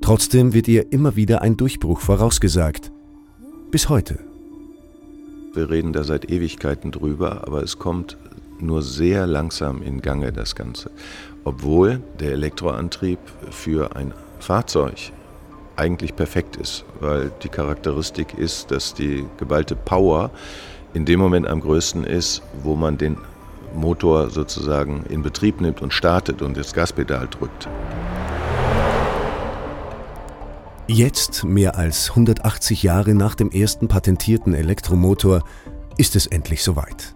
Trotzdem 0.00 0.54
wird 0.54 0.68
ihr 0.68 0.90
immer 0.90 1.16
wieder 1.16 1.42
ein 1.42 1.58
Durchbruch 1.58 2.00
vorausgesagt. 2.00 2.90
Bis 3.70 3.90
heute. 3.90 4.20
Wir 5.52 5.68
reden 5.68 5.92
da 5.92 6.02
seit 6.02 6.30
Ewigkeiten 6.30 6.92
drüber, 6.92 7.46
aber 7.46 7.62
es 7.62 7.78
kommt 7.78 8.16
nur 8.58 8.80
sehr 8.80 9.26
langsam 9.26 9.82
in 9.82 10.00
Gange, 10.00 10.32
das 10.32 10.54
Ganze. 10.54 10.90
Obwohl 11.44 12.00
der 12.18 12.32
Elektroantrieb 12.32 13.18
für 13.50 13.94
ein 13.94 14.14
Fahrzeug 14.38 15.12
eigentlich 15.76 16.16
perfekt 16.16 16.56
ist, 16.56 16.86
weil 17.00 17.30
die 17.42 17.50
Charakteristik 17.50 18.32
ist, 18.38 18.70
dass 18.70 18.94
die 18.94 19.26
geballte 19.36 19.76
Power 19.76 20.30
in 20.94 21.04
dem 21.04 21.20
Moment 21.20 21.46
am 21.48 21.60
größten 21.60 22.04
ist, 22.04 22.40
wo 22.62 22.76
man 22.76 22.96
den 22.96 23.18
Motor 23.74 24.30
sozusagen 24.30 25.04
in 25.08 25.22
Betrieb 25.22 25.60
nimmt 25.60 25.82
und 25.82 25.92
startet 25.92 26.42
und 26.42 26.56
das 26.56 26.72
Gaspedal 26.72 27.28
drückt. 27.28 27.68
Jetzt, 30.88 31.44
mehr 31.44 31.76
als 31.76 32.10
180 32.10 32.82
Jahre 32.82 33.14
nach 33.14 33.34
dem 33.34 33.50
ersten 33.50 33.88
patentierten 33.88 34.52
Elektromotor, 34.52 35.42
ist 35.96 36.16
es 36.16 36.26
endlich 36.26 36.62
soweit. 36.62 37.14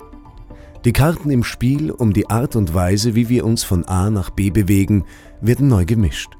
Die 0.84 0.92
Karten 0.92 1.30
im 1.30 1.42
Spiel 1.42 1.90
um 1.90 2.12
die 2.12 2.30
Art 2.30 2.54
und 2.54 2.72
Weise, 2.72 3.14
wie 3.14 3.28
wir 3.28 3.44
uns 3.44 3.64
von 3.64 3.84
A 3.84 4.08
nach 4.08 4.30
B 4.30 4.50
bewegen, 4.50 5.04
werden 5.40 5.68
neu 5.68 5.84
gemischt. 5.84 6.36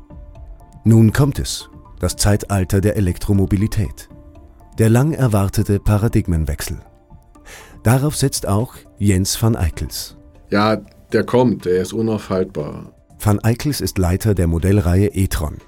Nun 0.84 1.12
kommt 1.12 1.40
es, 1.40 1.68
das 1.98 2.14
Zeitalter 2.14 2.80
der 2.80 2.96
Elektromobilität. 2.96 4.08
Der 4.78 4.88
lang 4.88 5.12
erwartete 5.12 5.80
Paradigmenwechsel. 5.80 6.78
Darauf 7.86 8.16
setzt 8.16 8.48
auch 8.48 8.74
Jens 8.98 9.40
van 9.40 9.54
Eickels. 9.54 10.16
Ja, 10.50 10.78
der 11.12 11.22
kommt, 11.22 11.66
der 11.66 11.80
ist 11.80 11.92
unaufhaltbar. 11.92 12.92
Van 13.20 13.38
Eickels 13.38 13.80
ist 13.80 13.96
Leiter 13.96 14.34
der 14.34 14.48
Modellreihe 14.48 15.14
e-tron. 15.14 15.58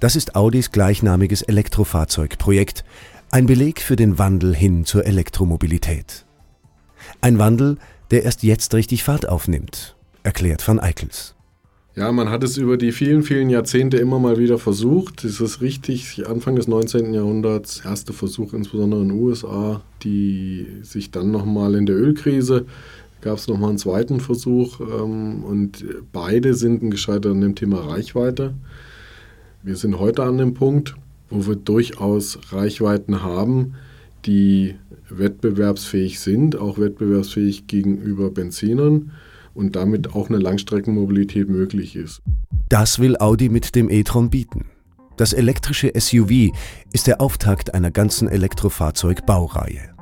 Das 0.00 0.16
ist 0.16 0.36
Audis 0.36 0.70
gleichnamiges 0.70 1.40
Elektrofahrzeugprojekt, 1.40 2.84
ein 3.30 3.46
Beleg 3.46 3.80
für 3.80 3.96
den 3.96 4.18
Wandel 4.18 4.54
hin 4.54 4.84
zur 4.84 5.06
Elektromobilität. 5.06 6.26
Ein 7.22 7.38
Wandel, 7.38 7.78
der 8.10 8.24
erst 8.24 8.42
jetzt 8.42 8.74
richtig 8.74 9.02
Fahrt 9.02 9.26
aufnimmt, 9.26 9.96
erklärt 10.22 10.68
van 10.68 10.78
Eickels. 10.78 11.36
Ja, 11.96 12.12
man 12.12 12.30
hat 12.30 12.44
es 12.44 12.56
über 12.56 12.76
die 12.76 12.92
vielen, 12.92 13.22
vielen 13.22 13.50
Jahrzehnte 13.50 13.96
immer 13.96 14.18
mal 14.18 14.38
wieder 14.38 14.58
versucht. 14.58 15.24
Es 15.24 15.40
ist 15.40 15.60
richtig, 15.60 16.26
Anfang 16.26 16.54
des 16.54 16.68
19. 16.68 17.12
Jahrhunderts, 17.12 17.82
erste 17.84 18.12
Versuch 18.12 18.52
insbesondere 18.52 19.02
in 19.02 19.08
den 19.08 19.18
USA, 19.18 19.82
die 20.02 20.66
sich 20.82 21.10
dann 21.10 21.30
nochmal 21.30 21.74
in 21.74 21.86
der 21.86 21.96
Ölkrise 21.96 22.66
gab 23.20 23.38
es 23.38 23.48
nochmal 23.48 23.70
einen 23.70 23.78
zweiten 23.78 24.20
Versuch 24.20 24.80
ähm, 24.80 25.44
und 25.44 25.84
beide 26.12 26.54
sind 26.54 26.90
gescheitert 26.90 27.32
an 27.32 27.40
dem 27.40 27.54
Thema 27.54 27.80
Reichweite. 27.80 28.54
Wir 29.62 29.76
sind 29.76 29.98
heute 29.98 30.22
an 30.22 30.38
dem 30.38 30.54
Punkt, 30.54 30.94
wo 31.28 31.46
wir 31.46 31.56
durchaus 31.56 32.38
Reichweiten 32.50 33.22
haben, 33.22 33.74
die 34.26 34.74
wettbewerbsfähig 35.10 36.20
sind, 36.20 36.56
auch 36.56 36.78
wettbewerbsfähig 36.78 37.66
gegenüber 37.66 38.30
Benzinern 38.30 39.12
und 39.60 39.76
damit 39.76 40.14
auch 40.14 40.28
eine 40.28 40.38
Langstreckenmobilität 40.38 41.48
möglich 41.48 41.94
ist. 41.94 42.22
Das 42.68 42.98
will 42.98 43.16
Audi 43.18 43.48
mit 43.50 43.76
dem 43.76 43.90
e-tron 43.90 44.30
bieten. 44.30 44.64
Das 45.16 45.34
elektrische 45.34 45.92
SUV 45.94 46.50
ist 46.92 47.06
der 47.06 47.20
Auftakt 47.20 47.74
einer 47.74 47.90
ganzen 47.90 48.26
Elektrofahrzeugbaureihe. 48.26 49.94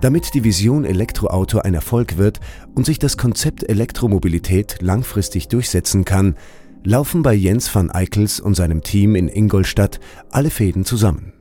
Damit 0.00 0.32
die 0.32 0.44
Vision 0.44 0.84
Elektroauto 0.84 1.58
ein 1.58 1.74
Erfolg 1.74 2.16
wird 2.16 2.40
und 2.74 2.86
sich 2.86 2.98
das 2.98 3.18
Konzept 3.18 3.68
Elektromobilität 3.68 4.78
langfristig 4.80 5.48
durchsetzen 5.48 6.04
kann, 6.04 6.36
laufen 6.84 7.22
bei 7.22 7.34
Jens 7.34 7.74
van 7.74 7.90
Eickels 7.90 8.40
und 8.40 8.54
seinem 8.54 8.82
Team 8.82 9.14
in 9.14 9.28
Ingolstadt 9.28 10.00
alle 10.30 10.50
Fäden 10.50 10.84
zusammen. 10.86 11.32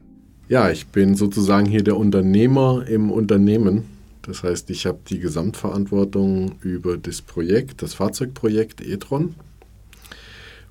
Ja, 0.49 0.69
ich 0.69 0.87
bin 0.87 1.15
sozusagen 1.15 1.67
hier 1.67 1.83
der 1.83 1.95
Unternehmer 1.95 2.85
im 2.87 3.11
Unternehmen. 3.11 3.96
Das 4.27 4.43
heißt, 4.43 4.69
ich 4.69 4.85
habe 4.85 4.99
die 5.09 5.19
Gesamtverantwortung 5.19 6.55
über 6.61 6.97
das 6.97 7.21
Projekt, 7.21 7.81
das 7.81 7.93
Fahrzeugprojekt 7.93 8.85
e-tron. 8.85 9.35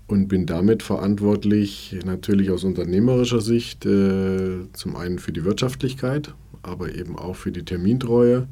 und 0.08 0.28
bin 0.28 0.46
damit 0.46 0.84
verantwortlich 0.84 1.96
natürlich 2.04 2.50
aus 2.52 2.62
unternehmerischer 2.62 3.40
Sicht 3.40 3.84
äh, 3.86 4.58
zum 4.72 4.94
einen 4.94 5.18
für 5.18 5.32
die 5.32 5.44
Wirtschaftlichkeit, 5.44 6.32
aber 6.62 6.94
eben 6.94 7.18
auch 7.18 7.34
für 7.34 7.50
die 7.50 7.64
Termintreue 7.64 8.46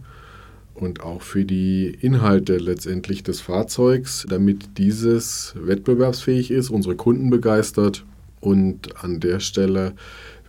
und 0.74 1.02
auch 1.02 1.22
für 1.22 1.44
die 1.44 1.96
Inhalte 2.00 2.56
letztendlich 2.56 3.22
des 3.22 3.40
Fahrzeugs, 3.40 4.26
damit 4.28 4.78
dieses 4.78 5.54
wettbewerbsfähig 5.56 6.50
ist, 6.50 6.70
unsere 6.70 6.96
Kunden 6.96 7.30
begeistert 7.30 8.04
und 8.40 9.04
an 9.04 9.20
der 9.20 9.38
Stelle 9.38 9.94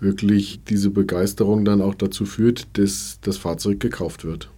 wirklich 0.06 0.62
diese 0.64 0.90
Begeisterung 0.90 1.66
dann 1.66 1.82
auch 1.82 1.96
dazu 1.96 2.26
führt, 2.26 2.78
dass 2.78 3.20
das 3.22 3.36
Fahrzeug 3.38 3.82
gekauft 3.82 4.24
wird. 4.24 4.50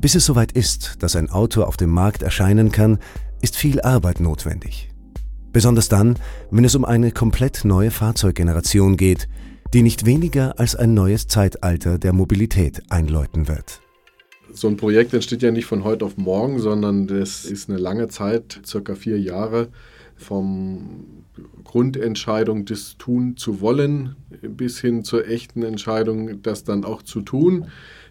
Bis 0.00 0.14
es 0.14 0.26
soweit 0.26 0.52
ist, 0.52 0.96
dass 1.02 1.16
ein 1.16 1.30
Auto 1.30 1.62
auf 1.62 1.76
dem 1.76 1.90
Markt 1.90 2.22
erscheinen 2.22 2.70
kann, 2.70 2.98
ist 3.40 3.56
viel 3.56 3.80
Arbeit 3.80 4.20
notwendig. 4.20 4.90
Besonders 5.52 5.88
dann, 5.88 6.16
wenn 6.50 6.64
es 6.64 6.74
um 6.74 6.84
eine 6.84 7.10
komplett 7.10 7.64
neue 7.64 7.90
Fahrzeuggeneration 7.90 8.96
geht, 8.96 9.28
die 9.74 9.82
nicht 9.82 10.06
weniger 10.06 10.58
als 10.58 10.76
ein 10.76 10.94
neues 10.94 11.26
Zeitalter 11.26 11.98
der 11.98 12.12
Mobilität 12.12 12.82
einläuten 12.90 13.48
wird. 13.48 13.80
So 14.52 14.68
ein 14.68 14.76
Projekt 14.76 15.12
entsteht 15.12 15.42
ja 15.42 15.50
nicht 15.50 15.66
von 15.66 15.84
heute 15.84 16.04
auf 16.04 16.16
morgen, 16.16 16.58
sondern 16.58 17.06
das 17.06 17.44
ist 17.44 17.68
eine 17.68 17.78
lange 17.78 18.08
Zeit, 18.08 18.60
circa 18.64 18.94
vier 18.94 19.20
Jahre, 19.20 19.68
vom 20.18 21.24
Grundentscheidung, 21.64 22.64
das 22.64 22.96
tun 22.98 23.36
zu 23.36 23.60
wollen, 23.60 24.16
bis 24.42 24.80
hin 24.80 25.04
zur 25.04 25.26
echten 25.26 25.62
Entscheidung, 25.62 26.42
das 26.42 26.64
dann 26.64 26.84
auch 26.84 27.02
zu 27.02 27.20
tun. 27.22 27.66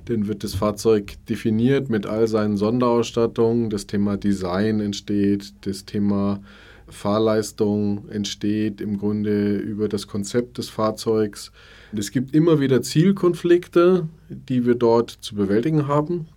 Dann 0.05 0.27
wird 0.27 0.43
das 0.43 0.55
Fahrzeug 0.55 1.13
definiert 1.29 1.89
mit 1.89 2.05
all 2.05 2.27
seinen 2.27 2.55
Sonderausstattungen. 2.55 3.69
Das 3.69 3.87
Thema 3.87 4.15
Design 4.17 4.79
entsteht, 4.79 5.53
das 5.61 5.85
Thema 5.85 6.39
Fahrleistung 6.87 8.07
entsteht 8.09 8.79
im 8.79 8.97
Grunde 8.97 9.57
über 9.57 9.89
das 9.89 10.07
Konzept 10.07 10.57
des 10.57 10.69
Fahrzeugs. 10.69 11.51
Es 11.95 12.11
gibt 12.11 12.33
immer 12.33 12.61
wieder 12.61 12.81
Zielkonflikte, 12.81 14.07
die 14.29 14.65
wir 14.65 14.75
dort 14.75 15.09
zu 15.09 15.35
bewältigen 15.35 15.87
haben. 15.87 16.27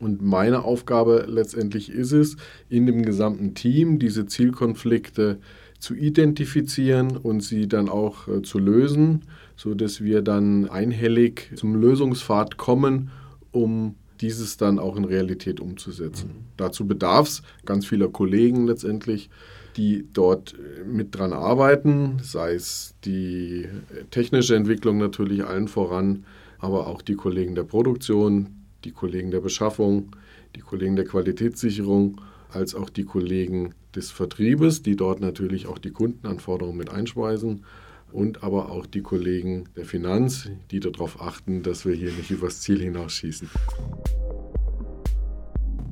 Und 0.00 0.22
meine 0.22 0.64
Aufgabe 0.64 1.26
letztendlich 1.28 1.90
ist 1.90 2.12
es, 2.12 2.36
in 2.68 2.86
dem 2.86 3.04
gesamten 3.04 3.54
Team 3.54 3.98
diese 3.98 4.26
Zielkonflikte 4.26 5.38
zu 5.78 5.94
identifizieren 5.94 7.16
und 7.16 7.42
sie 7.42 7.68
dann 7.68 7.88
auch 7.88 8.28
äh, 8.28 8.42
zu 8.42 8.58
lösen, 8.58 9.22
sodass 9.56 10.02
wir 10.02 10.22
dann 10.22 10.68
einhellig 10.68 11.50
zum 11.54 11.74
Lösungspfad 11.74 12.56
kommen, 12.56 13.10
um 13.50 13.94
dieses 14.20 14.56
dann 14.58 14.78
auch 14.78 14.96
in 14.96 15.04
Realität 15.04 15.60
umzusetzen. 15.60 16.28
Mhm. 16.28 16.44
Dazu 16.56 16.86
bedarf 16.86 17.28
es 17.28 17.42
ganz 17.64 17.86
vieler 17.86 18.08
Kollegen 18.08 18.66
letztendlich, 18.66 19.30
die 19.76 20.06
dort 20.12 20.54
äh, 20.54 20.84
mit 20.84 21.14
dran 21.14 21.32
arbeiten, 21.32 22.18
sei 22.22 22.54
es 22.54 22.94
die 23.04 23.66
technische 24.10 24.56
Entwicklung 24.56 24.98
natürlich 24.98 25.44
allen 25.44 25.68
voran, 25.68 26.24
aber 26.58 26.86
auch 26.86 27.00
die 27.00 27.14
Kollegen 27.14 27.54
der 27.54 27.64
Produktion, 27.64 28.59
die 28.84 28.92
Kollegen 28.92 29.30
der 29.30 29.40
Beschaffung, 29.40 30.16
die 30.56 30.60
Kollegen 30.60 30.96
der 30.96 31.04
Qualitätssicherung, 31.04 32.20
als 32.50 32.74
auch 32.74 32.90
die 32.90 33.04
Kollegen 33.04 33.74
des 33.94 34.10
Vertriebes, 34.10 34.82
die 34.82 34.96
dort 34.96 35.20
natürlich 35.20 35.66
auch 35.66 35.78
die 35.78 35.90
Kundenanforderungen 35.90 36.76
mit 36.76 36.90
einspeisen 36.90 37.64
und 38.12 38.42
aber 38.42 38.70
auch 38.70 38.86
die 38.86 39.02
Kollegen 39.02 39.64
der 39.76 39.84
Finanz, 39.84 40.50
die 40.70 40.80
darauf 40.80 41.20
achten, 41.20 41.62
dass 41.62 41.84
wir 41.84 41.94
hier 41.94 42.12
nicht 42.12 42.30
übers 42.30 42.60
Ziel 42.60 42.80
hinausschießen. 42.80 43.48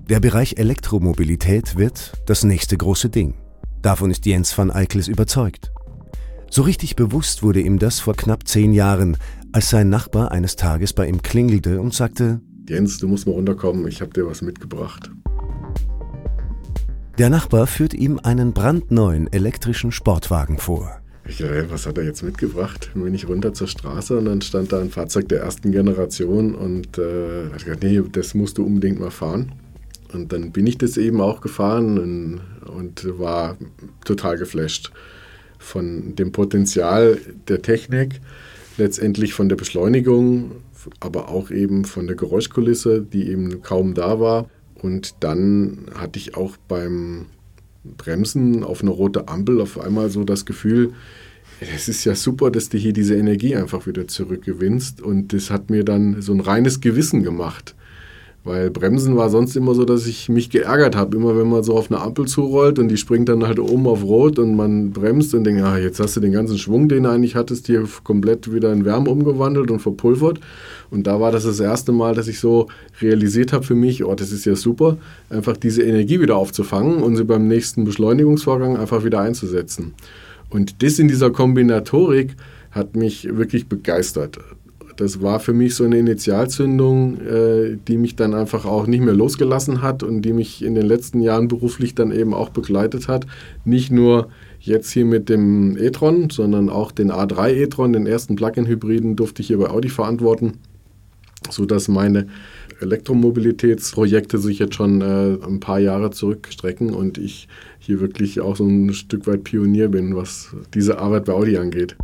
Der 0.08 0.20
Bereich 0.20 0.56
Elektromobilität 0.56 1.76
wird 1.76 2.12
das 2.26 2.42
nächste 2.42 2.76
große 2.76 3.10
Ding. 3.10 3.34
Davon 3.82 4.10
ist 4.10 4.26
Jens 4.26 4.56
van 4.56 4.70
Eickels 4.70 5.06
überzeugt. 5.06 5.70
So 6.50 6.62
richtig 6.62 6.96
bewusst 6.96 7.42
wurde 7.42 7.60
ihm 7.60 7.78
das 7.78 8.00
vor 8.00 8.14
knapp 8.14 8.48
zehn 8.48 8.72
Jahren, 8.72 9.18
als 9.52 9.68
sein 9.68 9.90
Nachbar 9.90 10.32
eines 10.32 10.56
Tages 10.56 10.94
bei 10.94 11.06
ihm 11.06 11.20
klingelte 11.20 11.80
und 11.80 11.92
sagte, 11.92 12.40
Jens, 12.68 12.98
du 12.98 13.08
musst 13.08 13.26
mal 13.26 13.32
runterkommen, 13.32 13.88
ich 13.88 14.02
habe 14.02 14.12
dir 14.12 14.26
was 14.26 14.42
mitgebracht. 14.42 15.10
Der 17.16 17.30
Nachbar 17.30 17.66
führt 17.66 17.94
ihm 17.94 18.20
einen 18.22 18.52
brandneuen 18.52 19.32
elektrischen 19.32 19.90
Sportwagen 19.90 20.58
vor. 20.58 21.00
Ich 21.26 21.38
dachte, 21.38 21.70
was 21.70 21.86
hat 21.86 21.96
er 21.96 22.04
jetzt 22.04 22.22
mitgebracht? 22.22 22.90
Dann 22.92 23.04
bin 23.04 23.14
ich 23.14 23.26
runter 23.26 23.54
zur 23.54 23.68
Straße 23.68 24.18
und 24.18 24.26
dann 24.26 24.42
stand 24.42 24.72
da 24.72 24.80
ein 24.80 24.90
Fahrzeug 24.90 25.28
der 25.30 25.40
ersten 25.40 25.72
Generation 25.72 26.54
und 26.54 26.98
äh, 26.98 27.46
ich 27.56 27.64
dachte, 27.64 27.86
nee, 27.86 28.02
das 28.12 28.34
musst 28.34 28.58
du 28.58 28.66
unbedingt 28.66 29.00
mal 29.00 29.10
fahren. 29.10 29.52
Und 30.12 30.32
dann 30.32 30.52
bin 30.52 30.66
ich 30.66 30.76
das 30.76 30.96
eben 30.96 31.20
auch 31.22 31.40
gefahren 31.40 31.98
und, 31.98 32.40
und 32.70 33.18
war 33.18 33.56
total 34.04 34.36
geflasht 34.36 34.92
von 35.58 36.14
dem 36.16 36.32
Potenzial 36.32 37.18
der 37.48 37.62
Technik, 37.62 38.20
letztendlich 38.76 39.32
von 39.34 39.48
der 39.48 39.56
Beschleunigung, 39.56 40.52
aber 41.00 41.28
auch 41.28 41.50
eben 41.50 41.84
von 41.84 42.06
der 42.06 42.16
Geräuschkulisse, 42.16 43.02
die 43.02 43.28
eben 43.28 43.62
kaum 43.62 43.94
da 43.94 44.20
war. 44.20 44.48
Und 44.74 45.16
dann 45.20 45.86
hatte 45.94 46.18
ich 46.18 46.36
auch 46.36 46.56
beim 46.68 47.26
Bremsen 47.84 48.64
auf 48.64 48.82
eine 48.82 48.90
rote 48.90 49.28
Ampel 49.28 49.60
auf 49.60 49.78
einmal 49.80 50.10
so 50.10 50.24
das 50.24 50.44
Gefühl, 50.44 50.92
es 51.60 51.88
ist 51.88 52.04
ja 52.04 52.14
super, 52.14 52.50
dass 52.50 52.68
du 52.68 52.78
hier 52.78 52.92
diese 52.92 53.16
Energie 53.16 53.56
einfach 53.56 53.86
wieder 53.86 54.06
zurückgewinnst. 54.06 55.00
Und 55.00 55.32
das 55.32 55.50
hat 55.50 55.70
mir 55.70 55.84
dann 55.84 56.22
so 56.22 56.32
ein 56.32 56.40
reines 56.40 56.80
Gewissen 56.80 57.22
gemacht. 57.22 57.74
Weil 58.44 58.70
Bremsen 58.70 59.16
war 59.16 59.30
sonst 59.30 59.56
immer 59.56 59.74
so, 59.74 59.84
dass 59.84 60.06
ich 60.06 60.28
mich 60.28 60.48
geärgert 60.48 60.96
habe. 60.96 61.16
Immer 61.16 61.36
wenn 61.36 61.48
man 61.48 61.62
so 61.62 61.76
auf 61.76 61.90
eine 61.90 62.00
Ampel 62.00 62.26
zurollt 62.26 62.78
und 62.78 62.88
die 62.88 62.96
springt 62.96 63.28
dann 63.28 63.46
halt 63.46 63.58
oben 63.58 63.86
auf 63.86 64.02
Rot 64.02 64.38
und 64.38 64.54
man 64.54 64.90
bremst 64.90 65.34
und 65.34 65.44
denkt, 65.44 65.62
ah, 65.62 65.76
jetzt 65.76 66.00
hast 66.00 66.16
du 66.16 66.20
den 66.20 66.32
ganzen 66.32 66.56
Schwung, 66.56 66.88
den 66.88 67.02
du 67.02 67.10
eigentlich 67.10 67.34
hattest, 67.34 67.66
hier 67.66 67.84
komplett 68.04 68.52
wieder 68.52 68.72
in 68.72 68.84
Wärme 68.84 69.10
umgewandelt 69.10 69.70
und 69.70 69.80
verpulvert. 69.80 70.40
Und 70.90 71.06
da 71.06 71.20
war 71.20 71.32
das 71.32 71.44
das 71.44 71.60
erste 71.60 71.92
Mal, 71.92 72.14
dass 72.14 72.28
ich 72.28 72.38
so 72.38 72.68
realisiert 73.02 73.52
habe 73.52 73.64
für 73.64 73.74
mich, 73.74 74.04
oh, 74.04 74.14
das 74.14 74.32
ist 74.32 74.44
ja 74.44 74.54
super, 74.54 74.96
einfach 75.28 75.56
diese 75.56 75.82
Energie 75.82 76.20
wieder 76.20 76.36
aufzufangen 76.36 77.02
und 77.02 77.16
sie 77.16 77.24
beim 77.24 77.48
nächsten 77.48 77.84
Beschleunigungsvorgang 77.84 78.76
einfach 78.76 79.04
wieder 79.04 79.20
einzusetzen. 79.20 79.94
Und 80.48 80.82
das 80.82 80.98
in 80.98 81.08
dieser 81.08 81.30
Kombinatorik 81.30 82.34
hat 82.70 82.96
mich 82.96 83.36
wirklich 83.36 83.68
begeistert 83.68 84.38
das 84.98 85.22
war 85.22 85.38
für 85.38 85.52
mich 85.52 85.76
so 85.76 85.84
eine 85.84 85.96
Initialzündung, 85.96 87.20
äh, 87.20 87.78
die 87.86 87.96
mich 87.96 88.16
dann 88.16 88.34
einfach 88.34 88.64
auch 88.64 88.88
nicht 88.88 89.00
mehr 89.00 89.14
losgelassen 89.14 89.80
hat 89.80 90.02
und 90.02 90.22
die 90.22 90.32
mich 90.32 90.64
in 90.64 90.74
den 90.74 90.86
letzten 90.86 91.20
Jahren 91.20 91.46
beruflich 91.46 91.94
dann 91.94 92.10
eben 92.10 92.34
auch 92.34 92.48
begleitet 92.48 93.06
hat. 93.06 93.24
Nicht 93.64 93.92
nur 93.92 94.28
jetzt 94.58 94.90
hier 94.90 95.04
mit 95.04 95.28
dem 95.28 95.76
e-tron, 95.78 96.30
sondern 96.30 96.68
auch 96.68 96.90
den 96.90 97.12
A3 97.12 97.50
e-tron, 97.50 97.92
den 97.92 98.06
ersten 98.06 98.34
Plug-in-Hybriden, 98.34 99.14
durfte 99.14 99.40
ich 99.40 99.48
hier 99.48 99.58
bei 99.58 99.70
Audi 99.70 99.88
verantworten, 99.88 100.54
sodass 101.48 101.86
meine 101.86 102.26
Elektromobilitätsprojekte 102.80 104.38
sich 104.38 104.58
jetzt 104.58 104.74
schon 104.74 105.00
äh, 105.00 105.38
ein 105.46 105.60
paar 105.60 105.78
Jahre 105.78 106.10
zurückstrecken 106.10 106.92
und 106.92 107.18
ich 107.18 107.46
hier 107.78 108.00
wirklich 108.00 108.40
auch 108.40 108.56
so 108.56 108.66
ein 108.66 108.92
Stück 108.92 109.28
weit 109.28 109.44
Pionier 109.44 109.88
bin, 109.88 110.16
was 110.16 110.56
diese 110.74 110.98
Arbeit 110.98 111.26
bei 111.26 111.34
Audi 111.34 111.56
angeht. 111.56 111.96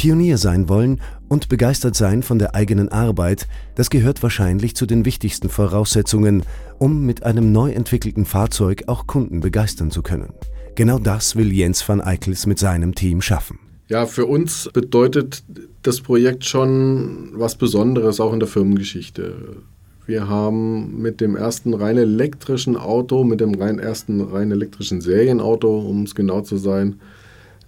Pionier 0.00 0.38
sein 0.38 0.70
wollen 0.70 0.98
und 1.28 1.50
begeistert 1.50 1.94
sein 1.94 2.22
von 2.22 2.38
der 2.38 2.54
eigenen 2.54 2.88
Arbeit, 2.88 3.46
das 3.74 3.90
gehört 3.90 4.22
wahrscheinlich 4.22 4.74
zu 4.74 4.86
den 4.86 5.04
wichtigsten 5.04 5.50
Voraussetzungen, 5.50 6.42
um 6.78 7.04
mit 7.04 7.22
einem 7.24 7.52
neu 7.52 7.72
entwickelten 7.72 8.24
Fahrzeug 8.24 8.84
auch 8.86 9.06
Kunden 9.06 9.40
begeistern 9.40 9.90
zu 9.90 10.00
können. 10.00 10.32
Genau 10.74 10.98
das 10.98 11.36
will 11.36 11.52
Jens 11.52 11.86
van 11.86 12.00
Eickels 12.00 12.46
mit 12.46 12.58
seinem 12.58 12.94
Team 12.94 13.20
schaffen. 13.20 13.58
Ja, 13.90 14.06
für 14.06 14.24
uns 14.24 14.70
bedeutet 14.72 15.42
das 15.82 16.00
Projekt 16.00 16.46
schon 16.46 17.32
was 17.34 17.56
Besonderes, 17.56 18.20
auch 18.20 18.32
in 18.32 18.40
der 18.40 18.48
Firmengeschichte. 18.48 19.58
Wir 20.06 20.28
haben 20.28 21.02
mit 21.02 21.20
dem 21.20 21.36
ersten 21.36 21.74
rein 21.74 21.98
elektrischen 21.98 22.78
Auto, 22.78 23.22
mit 23.22 23.42
dem 23.42 23.52
rein 23.52 23.78
ersten 23.78 24.22
rein 24.22 24.50
elektrischen 24.50 25.02
Serienauto, 25.02 25.78
um 25.78 26.04
es 26.04 26.14
genau 26.14 26.40
zu 26.40 26.56
sein, 26.56 26.98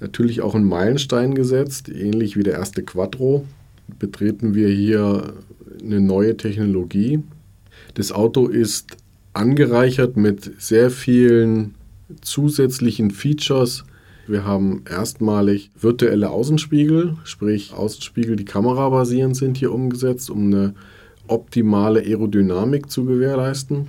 natürlich 0.03 0.43
auch 0.43 0.55
einen 0.55 0.69
Meilenstein 0.69 1.35
gesetzt, 1.35 1.89
ähnlich 1.89 2.37
wie 2.37 2.43
der 2.43 2.55
erste 2.55 2.83
Quattro. 2.83 3.47
Betreten 3.99 4.55
wir 4.55 4.69
hier 4.69 5.35
eine 5.81 6.01
neue 6.01 6.37
Technologie. 6.37 7.21
Das 7.95 8.13
Auto 8.13 8.49
ist 8.49 8.97
angereichert 9.33 10.17
mit 10.17 10.61
sehr 10.61 10.91
vielen 10.91 11.75
zusätzlichen 12.21 13.11
Features. 13.11 13.85
Wir 14.27 14.45
haben 14.45 14.83
erstmalig 14.89 15.71
virtuelle 15.81 16.31
Außenspiegel, 16.31 17.17
sprich 17.25 17.73
Außenspiegel, 17.73 18.37
die 18.37 18.45
kamerabasierend 18.45 19.37
sind, 19.37 19.57
hier 19.57 19.73
umgesetzt, 19.73 20.31
um 20.31 20.47
eine 20.47 20.75
optimale 21.29 22.01
Aerodynamik 22.01 22.91
zu 22.91 23.05
gewährleisten. 23.05 23.89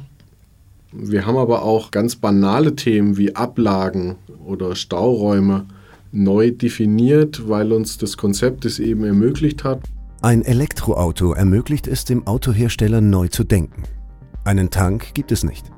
Wir 0.92 1.26
haben 1.26 1.38
aber 1.38 1.64
auch 1.64 1.92
ganz 1.92 2.16
banale 2.16 2.76
Themen 2.76 3.18
wie 3.18 3.36
Ablagen 3.36 4.16
oder 4.46 4.76
Stauräume 4.76 5.66
neu 6.14 6.52
definiert, 6.52 7.48
weil 7.48 7.72
uns 7.74 7.98
das 7.98 8.18
Konzept 8.18 8.66
es 8.66 8.80
eben 8.80 9.04
ermöglicht 9.04 9.64
hat. 9.64 9.82
Ein 10.22 10.44
Elektroauto 10.44 11.34
ermöglicht 11.34 11.88
es 11.88 12.06
dem 12.06 12.26
Autohersteller 12.28 13.02
neu 13.02 13.28
zu 13.28 13.44
denken. 13.44 13.84
Einen 14.46 14.70
Tank 14.70 15.14
gibt 15.14 15.32
es 15.32 15.44
nicht. 15.44 15.70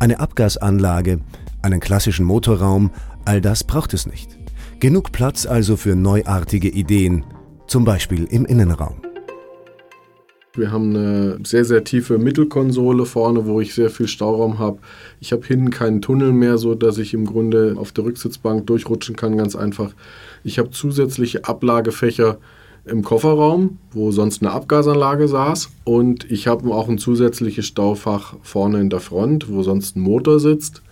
Eine 0.00 0.18
Abgasanlage, 0.18 1.20
einen 1.62 1.80
klassischen 1.80 2.24
Motorraum, 2.24 2.90
all 3.24 3.40
das 3.40 3.64
braucht 3.64 3.94
es 3.94 4.06
nicht. 4.06 4.38
Genug 4.80 5.12
Platz 5.12 5.46
also 5.46 5.76
für 5.76 5.94
neuartige 5.94 6.68
Ideen, 6.68 7.24
zum 7.66 7.84
Beispiel 7.84 8.24
im 8.24 8.44
Innenraum. 8.44 8.96
Wir 10.56 10.72
haben 10.72 10.96
eine 10.96 11.38
sehr, 11.44 11.64
sehr 11.64 11.84
tiefe 11.84 12.18
Mittelkonsole 12.18 13.06
vorne, 13.06 13.46
wo 13.46 13.60
ich 13.60 13.74
sehr 13.74 13.90
viel 13.90 14.08
Stauraum 14.08 14.58
habe. 14.58 14.78
Ich 15.20 15.32
habe 15.32 15.46
hinten 15.46 15.70
keinen 15.70 16.02
Tunnel 16.02 16.32
mehr, 16.32 16.58
so 16.58 16.74
dass 16.74 16.98
ich 16.98 17.14
im 17.14 17.26
Grunde 17.26 17.74
auf 17.76 17.92
der 17.92 18.04
Rücksitzbank 18.04 18.66
durchrutschen 18.66 19.16
kann, 19.16 19.36
ganz 19.36 19.56
einfach. 19.56 19.92
Ich 20.44 20.58
habe 20.58 20.70
zusätzliche 20.70 21.44
Ablagefächer 21.44 22.38
im 22.84 23.02
Kofferraum, 23.02 23.78
wo 23.92 24.12
sonst 24.12 24.42
eine 24.42 24.52
Abgasanlage 24.52 25.28
saß. 25.28 25.70
Und 25.84 26.30
ich 26.30 26.46
habe 26.46 26.70
auch 26.72 26.88
ein 26.88 26.98
zusätzliches 26.98 27.66
Staufach 27.66 28.36
vorne 28.42 28.80
in 28.80 28.90
der 28.90 29.00
Front, 29.00 29.50
wo 29.50 29.62
sonst 29.62 29.96
ein 29.96 30.00
Motor 30.00 30.40
sitzt. 30.40 30.82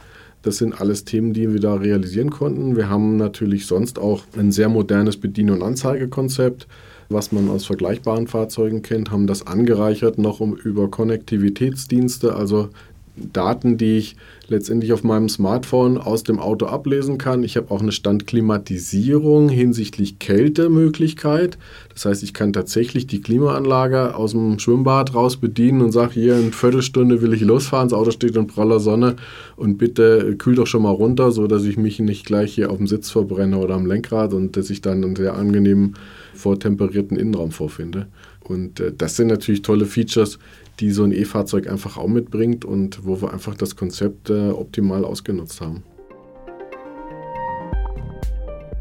Das 0.43 0.59
sind 0.59 0.79
alles 0.79 1.05
Themen, 1.05 1.33
die 1.33 1.51
wir 1.53 1.61
da 1.61 1.75
realisieren 1.75 2.31
konnten. 2.31 2.77
Wir 2.77 2.91
haben 2.91 3.17
natürlich 3.17 3.67
sonst 3.67 3.99
auch 3.99 4.25
ein 4.37 4.53
sehr 4.53 4.69
modernes 4.69 5.17
Bedien- 5.17 5.51
und 5.51 5.63
Anzeigekonzept 5.63 6.67
was 7.09 7.33
man 7.33 7.49
aus 7.51 7.67
vergleichbaren 7.67 8.27
Fahrzeugen 8.27 8.83
kennt, 8.83 9.11
haben 9.11 9.27
das 9.27 9.47
angereichert 9.47 10.19
noch 10.19 10.41
um 10.41 10.55
über 10.57 10.91
Konnektivitätsdienste, 10.91 12.35
also 12.35 12.71
Daten, 13.17 13.79
die 13.79 13.99
ich 13.99 14.17
letztendlich 14.49 14.93
auf 14.93 15.05
meinem 15.05 15.29
Smartphone 15.29 15.99
aus 15.99 16.25
dem 16.25 16.41
Auto 16.41 16.67
ablesen 16.67 17.17
kann. 17.17 17.45
Ich 17.45 17.57
habe 17.57 17.71
auch 17.71 17.81
eine 17.81 17.93
Standklimatisierung 17.93 19.49
hinsichtlich 19.49 20.19
Kältemöglichkeit. 20.19 21.57
Das 21.93 22.05
heißt, 22.05 22.23
ich 22.25 22.35
kann 22.35 22.53
tatsächlich 22.53 23.07
die 23.07 23.21
Klimaanlage 23.21 24.17
aus 24.17 24.33
dem 24.33 24.59
Schwimmbad 24.59 25.15
raus 25.15 25.37
bedienen 25.37 25.81
und 25.81 25.93
sage, 25.93 26.15
hier 26.15 26.37
in 26.37 26.53
Viertelstunde 26.53 27.23
will 27.23 27.33
ich 27.33 27.43
losfahren, 27.43 27.89
das 27.89 27.99
Auto 27.99 28.11
steht 28.11 28.37
in 28.37 28.49
praller 28.49 28.81
Sonne 28.81 29.17
und 29.57 29.79
bitte 29.79 30.35
kühl 30.37 30.57
doch 30.57 30.67
schon 30.67 30.83
mal 30.83 30.91
runter, 30.91 31.31
sodass 31.31 31.65
ich 31.65 31.77
mich 31.77 32.01
nicht 32.01 32.27
gleich 32.27 32.55
hier 32.55 32.71
auf 32.71 32.79
dem 32.79 32.89
Sitz 32.89 33.11
verbrenne 33.11 33.59
oder 33.59 33.75
am 33.75 33.87
Lenkrad 33.87 34.35
und 34.35 34.57
dass 34.57 34.71
ich 34.71 34.83
dann 34.83 35.05
einen 35.05 35.17
sehr 35.17 35.35
angenehmen 35.35 35.95
vortemperierten 36.35 37.17
Innenraum 37.17 37.51
vorfinde. 37.51 38.07
Und 38.41 38.81
äh, 38.81 38.93
das 38.97 39.17
sind 39.17 39.29
natürlich 39.29 39.63
tolle 39.63 39.87
Features, 39.87 40.39
die 40.81 40.91
so 40.91 41.05
ein 41.05 41.13
E-Fahrzeug 41.13 41.69
einfach 41.69 41.97
auch 41.97 42.09
mitbringt 42.09 42.65
und 42.65 43.05
wo 43.05 43.21
wir 43.23 43.33
einfach 43.33 43.55
das 43.55 43.77
Konzept 43.77 44.31
äh, 44.31 44.51
optimal 44.51 45.05
ausgenutzt 45.05 45.61
haben. 45.61 45.83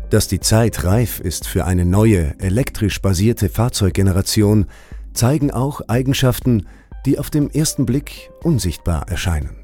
Dass 0.10 0.28
die 0.28 0.40
Zeit 0.40 0.84
reif 0.84 1.20
ist 1.20 1.48
für 1.48 1.66
eine 1.66 1.86
neue, 1.86 2.36
elektrisch 2.40 3.02
basierte 3.02 3.50
Fahrzeuggeneration, 3.50 4.68
zeigen 5.14 5.52
auch 5.52 5.82
Eigenschaften, 5.88 6.68
die 7.06 7.20
auf 7.20 7.30
dem 7.30 7.50
ersten 7.50 7.86
Blick 7.86 8.30
unsichtbar 8.44 9.10
erscheinen. 9.10 9.56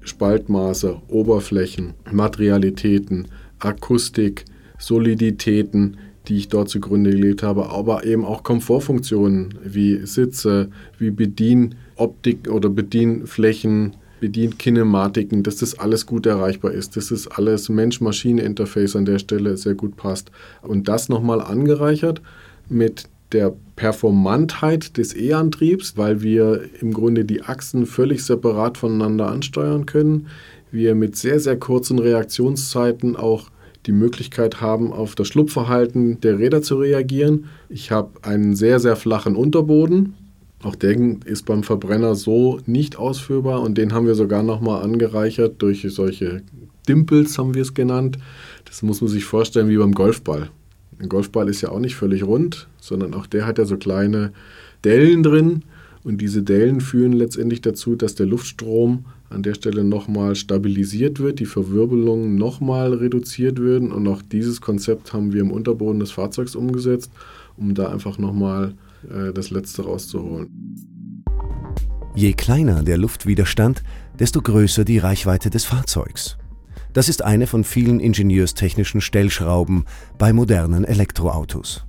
Spaltmaße, 0.00 1.00
Oberflächen, 1.08 1.94
Materialitäten, 2.12 3.28
Akustik, 3.58 4.44
Soliditäten, 4.78 5.96
die 6.28 6.36
ich 6.36 6.48
dort 6.48 6.68
zugrunde 6.68 7.10
gelegt 7.10 7.42
habe, 7.42 7.70
aber 7.70 8.04
eben 8.04 8.24
auch 8.24 8.42
Komfortfunktionen 8.42 9.54
wie 9.64 10.04
Sitze, 10.06 10.68
wie 10.98 11.10
Bedienoptik 11.10 12.50
oder 12.50 12.68
Bedienflächen, 12.68 13.94
Bedienkinematiken, 14.20 15.42
dass 15.42 15.56
das 15.56 15.78
alles 15.78 16.06
gut 16.06 16.26
erreichbar 16.26 16.72
ist, 16.72 16.96
dass 16.96 17.08
das 17.08 17.28
alles 17.28 17.68
Mensch-Maschine-Interface 17.68 18.96
an 18.96 19.04
der 19.04 19.18
Stelle 19.18 19.56
sehr 19.56 19.74
gut 19.74 19.96
passt. 19.96 20.30
Und 20.62 20.88
das 20.88 21.08
nochmal 21.08 21.40
angereichert 21.40 22.22
mit 22.68 23.08
der 23.32 23.54
Performantheit 23.74 24.96
des 24.96 25.14
E-Antriebs, 25.14 25.96
weil 25.96 26.22
wir 26.22 26.62
im 26.80 26.92
Grunde 26.92 27.24
die 27.24 27.42
Achsen 27.42 27.84
völlig 27.86 28.24
separat 28.24 28.78
voneinander 28.78 29.28
ansteuern 29.28 29.84
können. 29.84 30.28
Wir 30.70 30.94
mit 30.94 31.16
sehr, 31.16 31.40
sehr 31.40 31.58
kurzen 31.58 31.98
Reaktionszeiten 31.98 33.16
auch 33.16 33.50
die 33.86 33.92
Möglichkeit 33.92 34.60
haben, 34.60 34.92
auf 34.92 35.14
das 35.14 35.28
Schlupfverhalten 35.28 36.20
der 36.20 36.38
Räder 36.38 36.62
zu 36.62 36.76
reagieren. 36.76 37.46
Ich 37.68 37.90
habe 37.90 38.10
einen 38.22 38.56
sehr, 38.56 38.80
sehr 38.80 38.96
flachen 38.96 39.36
Unterboden. 39.36 40.14
Auch 40.62 40.74
der 40.74 40.96
ist 41.24 41.46
beim 41.46 41.62
Verbrenner 41.62 42.14
so 42.14 42.60
nicht 42.66 42.96
ausführbar 42.96 43.62
und 43.62 43.78
den 43.78 43.92
haben 43.92 44.06
wir 44.06 44.14
sogar 44.14 44.42
nochmal 44.42 44.82
angereichert 44.82 45.62
durch 45.62 45.86
solche 45.90 46.42
Dimpels, 46.88 47.38
haben 47.38 47.54
wir 47.54 47.62
es 47.62 47.74
genannt. 47.74 48.18
Das 48.64 48.82
muss 48.82 49.00
man 49.00 49.08
sich 49.08 49.24
vorstellen 49.24 49.68
wie 49.68 49.76
beim 49.76 49.92
Golfball. 49.92 50.50
Ein 50.98 51.08
Golfball 51.08 51.48
ist 51.48 51.60
ja 51.60 51.70
auch 51.70 51.78
nicht 51.78 51.96
völlig 51.96 52.24
rund, 52.24 52.68
sondern 52.80 53.14
auch 53.14 53.26
der 53.26 53.46
hat 53.46 53.58
ja 53.58 53.66
so 53.66 53.76
kleine 53.76 54.32
Dellen 54.84 55.22
drin 55.22 55.62
und 56.04 56.20
diese 56.20 56.42
Dellen 56.42 56.80
führen 56.80 57.12
letztendlich 57.12 57.60
dazu, 57.60 57.96
dass 57.96 58.14
der 58.14 58.26
Luftstrom 58.26 59.04
an 59.30 59.42
der 59.42 59.54
Stelle 59.54 59.84
nochmal 59.84 60.34
stabilisiert 60.34 61.20
wird, 61.20 61.40
die 61.40 61.46
Verwirbelungen 61.46 62.36
nochmal 62.36 62.94
reduziert 62.94 63.60
werden. 63.60 63.92
Und 63.92 64.06
auch 64.08 64.22
dieses 64.22 64.60
Konzept 64.60 65.12
haben 65.12 65.32
wir 65.32 65.40
im 65.40 65.50
Unterboden 65.50 66.00
des 66.00 66.12
Fahrzeugs 66.12 66.54
umgesetzt, 66.54 67.10
um 67.56 67.74
da 67.74 67.90
einfach 67.90 68.18
nochmal 68.18 68.74
äh, 69.10 69.32
das 69.32 69.50
Letzte 69.50 69.82
rauszuholen. 69.82 70.48
Je 72.14 72.32
kleiner 72.32 72.82
der 72.82 72.96
Luftwiderstand, 72.98 73.82
desto 74.18 74.40
größer 74.40 74.84
die 74.84 74.98
Reichweite 74.98 75.50
des 75.50 75.64
Fahrzeugs. 75.64 76.38
Das 76.94 77.10
ist 77.10 77.22
eine 77.22 77.46
von 77.46 77.62
vielen 77.62 78.00
ingenieurstechnischen 78.00 79.02
Stellschrauben 79.02 79.84
bei 80.16 80.32
modernen 80.32 80.84
Elektroautos. 80.84 81.84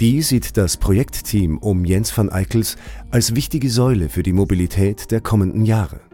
Die 0.00 0.22
sieht 0.22 0.56
das 0.56 0.78
Projektteam 0.78 1.58
um 1.58 1.84
Jens 1.84 2.16
van 2.16 2.30
Eickels 2.30 2.76
als 3.10 3.34
wichtige 3.34 3.68
Säule 3.68 4.08
für 4.08 4.22
die 4.22 4.32
Mobilität 4.32 5.10
der 5.10 5.20
kommenden 5.20 5.66
Jahre. 5.66 6.05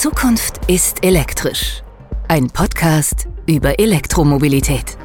Zukunft 0.00 0.60
ist 0.66 1.04
elektrisch. 1.04 1.82
Ein 2.26 2.48
Podcast 2.48 3.28
über 3.46 3.78
Elektromobilität. 3.78 4.96